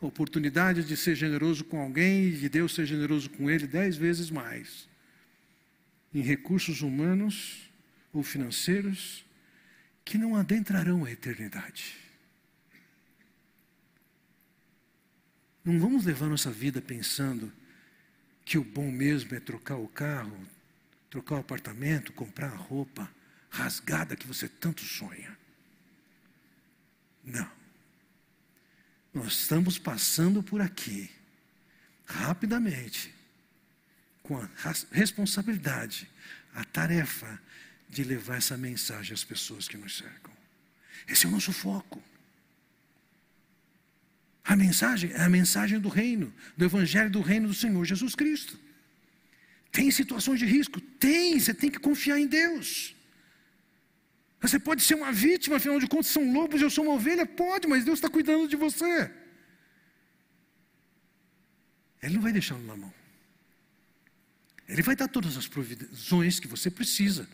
Oportunidade 0.00 0.84
de 0.84 0.96
ser 0.96 1.14
generoso 1.14 1.64
com 1.64 1.80
alguém 1.80 2.28
e 2.28 2.32
de 2.32 2.48
Deus 2.48 2.74
ser 2.74 2.84
generoso 2.84 3.30
com 3.30 3.50
ele 3.50 3.66
dez 3.66 3.96
vezes 3.96 4.30
mais. 4.30 4.88
Em 6.14 6.20
recursos 6.20 6.82
humanos 6.82 7.70
ou 8.12 8.22
financeiros 8.22 9.24
que 10.04 10.18
não 10.18 10.36
adentrarão 10.36 11.04
a 11.04 11.10
eternidade. 11.10 11.96
Não 15.64 15.80
vamos 15.80 16.04
levar 16.04 16.28
nossa 16.28 16.50
vida 16.50 16.80
pensando 16.80 17.52
que 18.44 18.56
o 18.56 18.62
bom 18.62 18.90
mesmo 18.90 19.34
é 19.34 19.40
trocar 19.40 19.76
o 19.76 19.88
carro, 19.88 20.38
trocar 21.10 21.34
o 21.34 21.40
apartamento, 21.40 22.12
comprar 22.12 22.52
a 22.52 22.56
roupa 22.56 23.10
rasgada 23.50 24.14
que 24.14 24.26
você 24.26 24.48
tanto 24.48 24.82
sonha. 24.82 25.36
Não. 27.24 27.50
Nós 29.16 29.32
estamos 29.32 29.78
passando 29.78 30.42
por 30.42 30.60
aqui, 30.60 31.10
rapidamente, 32.04 33.10
com 34.22 34.36
a 34.36 34.46
responsabilidade, 34.92 36.06
a 36.52 36.62
tarefa 36.64 37.40
de 37.88 38.04
levar 38.04 38.36
essa 38.36 38.58
mensagem 38.58 39.14
às 39.14 39.24
pessoas 39.24 39.66
que 39.66 39.78
nos 39.78 39.96
cercam. 39.96 40.34
Esse 41.08 41.24
é 41.24 41.30
o 41.30 41.32
nosso 41.32 41.50
foco. 41.50 42.02
A 44.44 44.54
mensagem 44.54 45.10
é 45.12 45.22
a 45.22 45.30
mensagem 45.30 45.80
do 45.80 45.88
reino, 45.88 46.30
do 46.54 46.66
evangelho 46.66 47.08
do 47.08 47.22
reino 47.22 47.48
do 47.48 47.54
Senhor 47.54 47.82
Jesus 47.86 48.14
Cristo. 48.14 48.60
Tem 49.72 49.90
situações 49.90 50.40
de 50.40 50.44
risco? 50.44 50.78
Tem, 50.78 51.40
você 51.40 51.54
tem 51.54 51.70
que 51.70 51.78
confiar 51.78 52.20
em 52.20 52.26
Deus. 52.26 52.94
Você 54.40 54.58
pode 54.58 54.82
ser 54.82 54.94
uma 54.94 55.12
vítima, 55.12 55.56
afinal 55.56 55.80
de 55.80 55.86
contas, 55.86 56.08
são 56.08 56.32
lobos 56.32 56.60
eu 56.60 56.70
sou 56.70 56.84
uma 56.84 56.94
ovelha? 56.94 57.24
Pode, 57.26 57.66
mas 57.66 57.84
Deus 57.84 57.98
está 57.98 58.08
cuidando 58.08 58.46
de 58.48 58.56
você. 58.56 59.10
Ele 62.02 62.14
não 62.14 62.22
vai 62.22 62.32
deixá-lo 62.32 62.64
na 62.64 62.76
mão. 62.76 62.92
Ele 64.68 64.82
vai 64.82 64.94
dar 64.96 65.08
todas 65.08 65.36
as 65.36 65.46
provisões 65.46 66.38
que 66.38 66.48
você 66.48 66.70
precisa, 66.70 67.28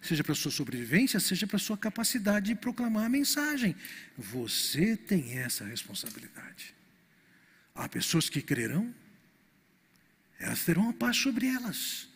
seja 0.00 0.22
para 0.22 0.32
a 0.32 0.36
sua 0.36 0.50
sobrevivência, 0.50 1.18
seja 1.20 1.46
para 1.46 1.56
a 1.56 1.60
sua 1.60 1.76
capacidade 1.76 2.46
de 2.46 2.54
proclamar 2.54 3.06
a 3.06 3.08
mensagem. 3.08 3.76
Você 4.16 4.96
tem 4.96 5.38
essa 5.38 5.64
responsabilidade. 5.64 6.74
Há 7.74 7.88
pessoas 7.88 8.28
que 8.28 8.40
crerão, 8.40 8.94
elas 10.38 10.64
terão 10.64 10.88
a 10.88 10.92
paz 10.92 11.16
sobre 11.16 11.46
elas. 11.46 12.08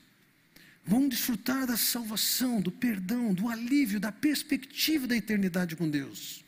Vão 0.85 1.09
desfrutar 1.09 1.67
da 1.67 1.77
salvação, 1.77 2.61
do 2.61 2.73
perdão, 2.73 3.33
do 3.35 3.49
alívio, 3.49 4.01
da 4.01 4.11
perspectiva 4.11 5.07
da 5.07 5.17
eternidade 5.17 5.77
com 5.77 5.89
Deus. 5.89 6.45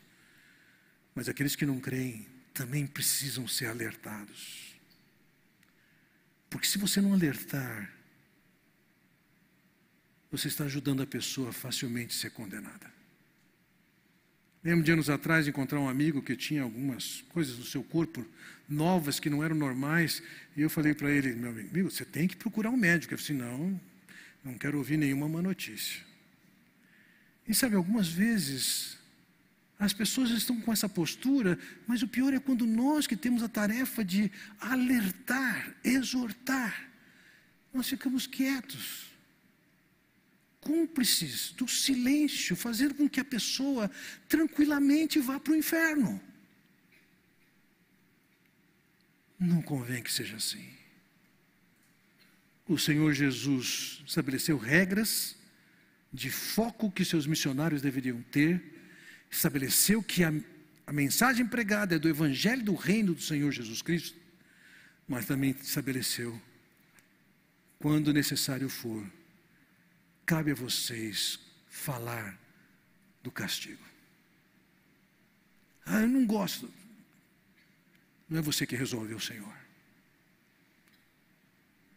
Mas 1.15 1.29
aqueles 1.29 1.55
que 1.55 1.65
não 1.65 1.79
creem 1.79 2.27
também 2.53 2.85
precisam 2.85 3.47
ser 3.47 3.67
alertados. 3.67 4.75
Porque 6.49 6.67
se 6.67 6.77
você 6.77 7.01
não 7.01 7.13
alertar, 7.13 7.91
você 10.31 10.47
está 10.47 10.63
ajudando 10.65 11.03
a 11.03 11.07
pessoa 11.07 11.49
a 11.49 11.53
facilmente 11.53 12.13
ser 12.13 12.31
condenada. 12.31 12.91
Lembro 14.63 14.83
de 14.83 14.91
anos 14.91 15.09
atrás 15.09 15.47
encontrar 15.47 15.79
um 15.79 15.89
amigo 15.89 16.21
que 16.21 16.35
tinha 16.35 16.63
algumas 16.63 17.21
coisas 17.29 17.57
no 17.57 17.65
seu 17.65 17.83
corpo 17.83 18.25
novas 18.67 19.19
que 19.19 19.29
não 19.29 19.43
eram 19.43 19.55
normais, 19.55 20.23
e 20.55 20.61
eu 20.61 20.69
falei 20.69 20.93
para 20.93 21.11
ele, 21.11 21.33
meu 21.35 21.51
amigo, 21.51 21.91
você 21.91 22.05
tem 22.05 22.27
que 22.27 22.35
procurar 22.35 22.69
um 22.69 22.77
médico. 22.77 23.13
Eu 23.13 23.17
disse, 23.17 23.33
não, 23.33 23.79
não 24.43 24.57
quero 24.57 24.77
ouvir 24.77 24.97
nenhuma 24.97 25.29
má 25.29 25.41
notícia. 25.41 26.01
E 27.47 27.53
sabe, 27.53 27.75
algumas 27.75 28.07
vezes 28.07 28.97
as 29.79 29.93
pessoas 29.93 30.29
estão 30.31 30.59
com 30.61 30.71
essa 30.71 30.87
postura, 30.87 31.57
mas 31.87 32.01
o 32.01 32.07
pior 32.07 32.33
é 32.33 32.39
quando 32.39 32.65
nós 32.65 33.05
que 33.05 33.15
temos 33.15 33.43
a 33.43 33.49
tarefa 33.49 34.03
de 34.03 34.31
alertar, 34.59 35.75
exortar, 35.83 36.89
nós 37.73 37.89
ficamos 37.89 38.27
quietos 38.27 39.11
cúmplices 40.61 41.51
do 41.51 41.67
silêncio, 41.67 42.55
fazendo 42.55 42.93
com 42.95 43.09
que 43.09 43.19
a 43.19 43.25
pessoa 43.25 43.91
tranquilamente 44.29 45.19
vá 45.19 45.39
para 45.39 45.51
o 45.51 45.55
inferno. 45.55 46.21
Não 49.37 49.61
convém 49.61 50.01
que 50.01 50.11
seja 50.11 50.37
assim. 50.37 50.82
O 52.67 52.77
Senhor 52.77 53.13
Jesus 53.13 54.01
estabeleceu 54.05 54.57
regras 54.57 55.35
de 56.11 56.29
foco 56.29 56.91
que 56.91 57.03
seus 57.03 57.25
missionários 57.25 57.81
deveriam 57.81 58.21
ter, 58.23 58.63
estabeleceu 59.29 60.01
que 60.01 60.23
a, 60.23 60.31
a 60.85 60.93
mensagem 60.93 61.45
pregada 61.45 61.95
é 61.95 61.99
do 61.99 62.07
Evangelho 62.07 62.63
do 62.63 62.75
Reino 62.75 63.13
do 63.13 63.21
Senhor 63.21 63.51
Jesus 63.51 63.81
Cristo, 63.81 64.17
mas 65.07 65.25
também 65.25 65.51
estabeleceu, 65.51 66.39
quando 67.79 68.13
necessário 68.13 68.69
for, 68.69 69.05
cabe 70.25 70.51
a 70.51 70.55
vocês 70.55 71.39
falar 71.67 72.39
do 73.21 73.31
castigo. 73.31 73.83
Ah, 75.85 76.01
eu 76.01 76.07
não 76.07 76.25
gosto. 76.25 76.71
Não 78.29 78.39
é 78.39 78.41
você 78.41 78.65
que 78.65 78.75
resolve, 78.75 79.13
é 79.13 79.15
o 79.15 79.19
Senhor. 79.19 79.62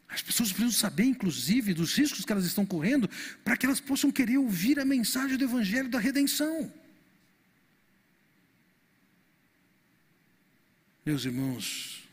As 0.08 0.22
pessoas 0.22 0.52
precisam 0.52 0.72
saber, 0.72 1.04
inclusive, 1.04 1.74
dos 1.74 1.94
riscos 1.94 2.24
que 2.24 2.32
elas 2.32 2.44
estão 2.44 2.64
correndo, 2.64 3.08
para 3.44 3.56
que 3.56 3.66
elas 3.66 3.80
possam 3.80 4.10
querer 4.10 4.38
ouvir 4.38 4.78
a 4.78 4.84
mensagem 4.84 5.36
do 5.36 5.44
Evangelho 5.44 5.88
da 5.88 5.98
redenção. 5.98 6.72
Meus 11.04 11.24
irmãos, 11.24 12.08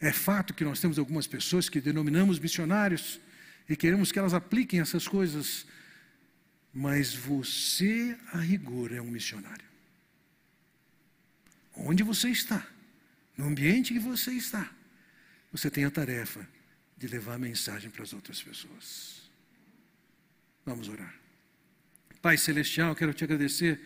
é 0.00 0.12
fato 0.12 0.54
que 0.54 0.64
nós 0.64 0.80
temos 0.80 0.98
algumas 0.98 1.26
pessoas 1.26 1.68
que 1.68 1.80
denominamos 1.80 2.38
missionários, 2.38 3.20
e 3.68 3.76
queremos 3.76 4.10
que 4.10 4.18
elas 4.18 4.34
apliquem 4.34 4.80
essas 4.80 5.06
coisas, 5.06 5.66
mas 6.72 7.14
você, 7.14 8.16
a 8.32 8.38
rigor, 8.38 8.92
é 8.92 9.00
um 9.00 9.10
missionário. 9.10 9.64
Onde 11.74 12.02
você 12.02 12.28
está, 12.28 12.66
no 13.36 13.46
ambiente 13.46 13.92
que 13.92 13.98
você 13.98 14.32
está, 14.32 14.70
você 15.52 15.70
tem 15.70 15.84
a 15.84 15.90
tarefa 15.90 16.46
de 17.00 17.08
levar 17.08 17.34
a 17.34 17.38
mensagem 17.38 17.88
para 17.90 18.02
as 18.02 18.12
outras 18.12 18.42
pessoas. 18.42 19.22
Vamos 20.66 20.86
orar. 20.86 21.14
Pai 22.20 22.36
Celestial, 22.36 22.94
quero 22.94 23.14
te 23.14 23.24
agradecer 23.24 23.80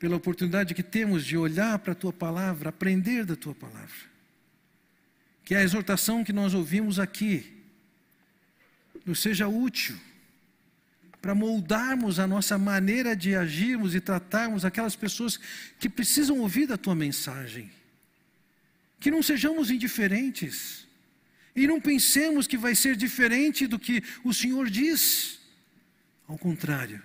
pela 0.00 0.16
oportunidade 0.16 0.74
que 0.74 0.82
temos 0.82 1.24
de 1.24 1.36
olhar 1.36 1.78
para 1.78 1.92
a 1.92 1.94
tua 1.94 2.12
palavra, 2.12 2.70
aprender 2.70 3.24
da 3.24 3.36
tua 3.36 3.54
palavra. 3.54 3.94
Que 5.44 5.54
a 5.54 5.62
exortação 5.62 6.24
que 6.24 6.32
nós 6.32 6.54
ouvimos 6.54 6.98
aqui, 6.98 7.54
nos 9.04 9.20
seja 9.20 9.46
útil 9.46 9.96
para 11.22 11.36
moldarmos 11.36 12.18
a 12.18 12.26
nossa 12.26 12.58
maneira 12.58 13.14
de 13.14 13.36
agirmos 13.36 13.94
e 13.94 14.00
tratarmos 14.00 14.64
aquelas 14.64 14.96
pessoas 14.96 15.38
que 15.78 15.88
precisam 15.88 16.40
ouvir 16.40 16.66
da 16.66 16.76
tua 16.76 16.96
mensagem. 16.96 17.70
Que 18.98 19.08
não 19.08 19.22
sejamos 19.22 19.70
indiferentes 19.70 20.85
e 21.56 21.66
não 21.66 21.80
pensemos 21.80 22.46
que 22.46 22.58
vai 22.58 22.74
ser 22.74 22.94
diferente 22.94 23.66
do 23.66 23.78
que 23.78 24.02
o 24.22 24.32
Senhor 24.32 24.70
diz. 24.70 25.40
Ao 26.28 26.36
contrário, 26.38 27.02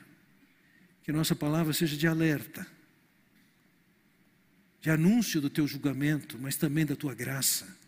que 1.03 1.11
nossa 1.11 1.35
palavra 1.35 1.73
seja 1.73 1.95
de 1.95 2.05
alerta, 2.05 2.67
de 4.81 4.89
anúncio 4.89 5.39
do 5.39 5.49
teu 5.49 5.67
julgamento, 5.67 6.37
mas 6.39 6.55
também 6.55 6.85
da 6.85 6.95
tua 6.95 7.15
graça 7.15 7.81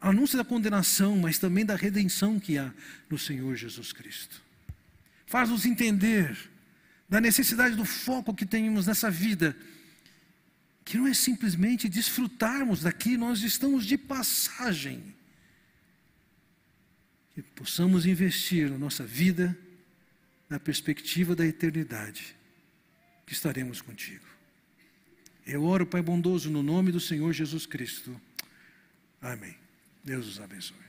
anúncio 0.00 0.36
da 0.36 0.44
condenação, 0.44 1.16
mas 1.16 1.38
também 1.38 1.64
da 1.64 1.74
redenção 1.74 2.38
que 2.38 2.58
há 2.58 2.72
no 3.08 3.18
Senhor 3.18 3.56
Jesus 3.56 3.92
Cristo. 3.92 4.42
Faz-nos 5.26 5.66
entender 5.66 6.36
da 7.08 7.20
necessidade 7.20 7.76
do 7.76 7.84
foco 7.84 8.34
que 8.34 8.46
temos 8.46 8.86
nessa 8.86 9.10
vida, 9.10 9.56
que 10.84 10.96
não 10.96 11.06
é 11.06 11.14
simplesmente 11.14 11.88
desfrutarmos 11.88 12.82
daqui, 12.82 13.16
nós 13.16 13.42
estamos 13.42 13.84
de 13.84 13.98
passagem. 13.98 15.14
Que 17.36 17.42
possamos 17.42 18.06
investir 18.06 18.70
na 18.70 18.78
nossa 18.78 19.04
vida 19.04 19.54
na 20.48 20.58
perspectiva 20.58 21.36
da 21.36 21.44
eternidade, 21.44 22.34
que 23.26 23.34
estaremos 23.34 23.82
contigo. 23.82 24.24
Eu 25.46 25.62
oro, 25.62 25.84
Pai 25.84 26.00
bondoso, 26.00 26.48
no 26.48 26.62
nome 26.62 26.90
do 26.90 26.98
Senhor 26.98 27.34
Jesus 27.34 27.66
Cristo. 27.66 28.18
Amém. 29.20 29.54
Deus 30.02 30.26
os 30.26 30.40
abençoe. 30.40 30.85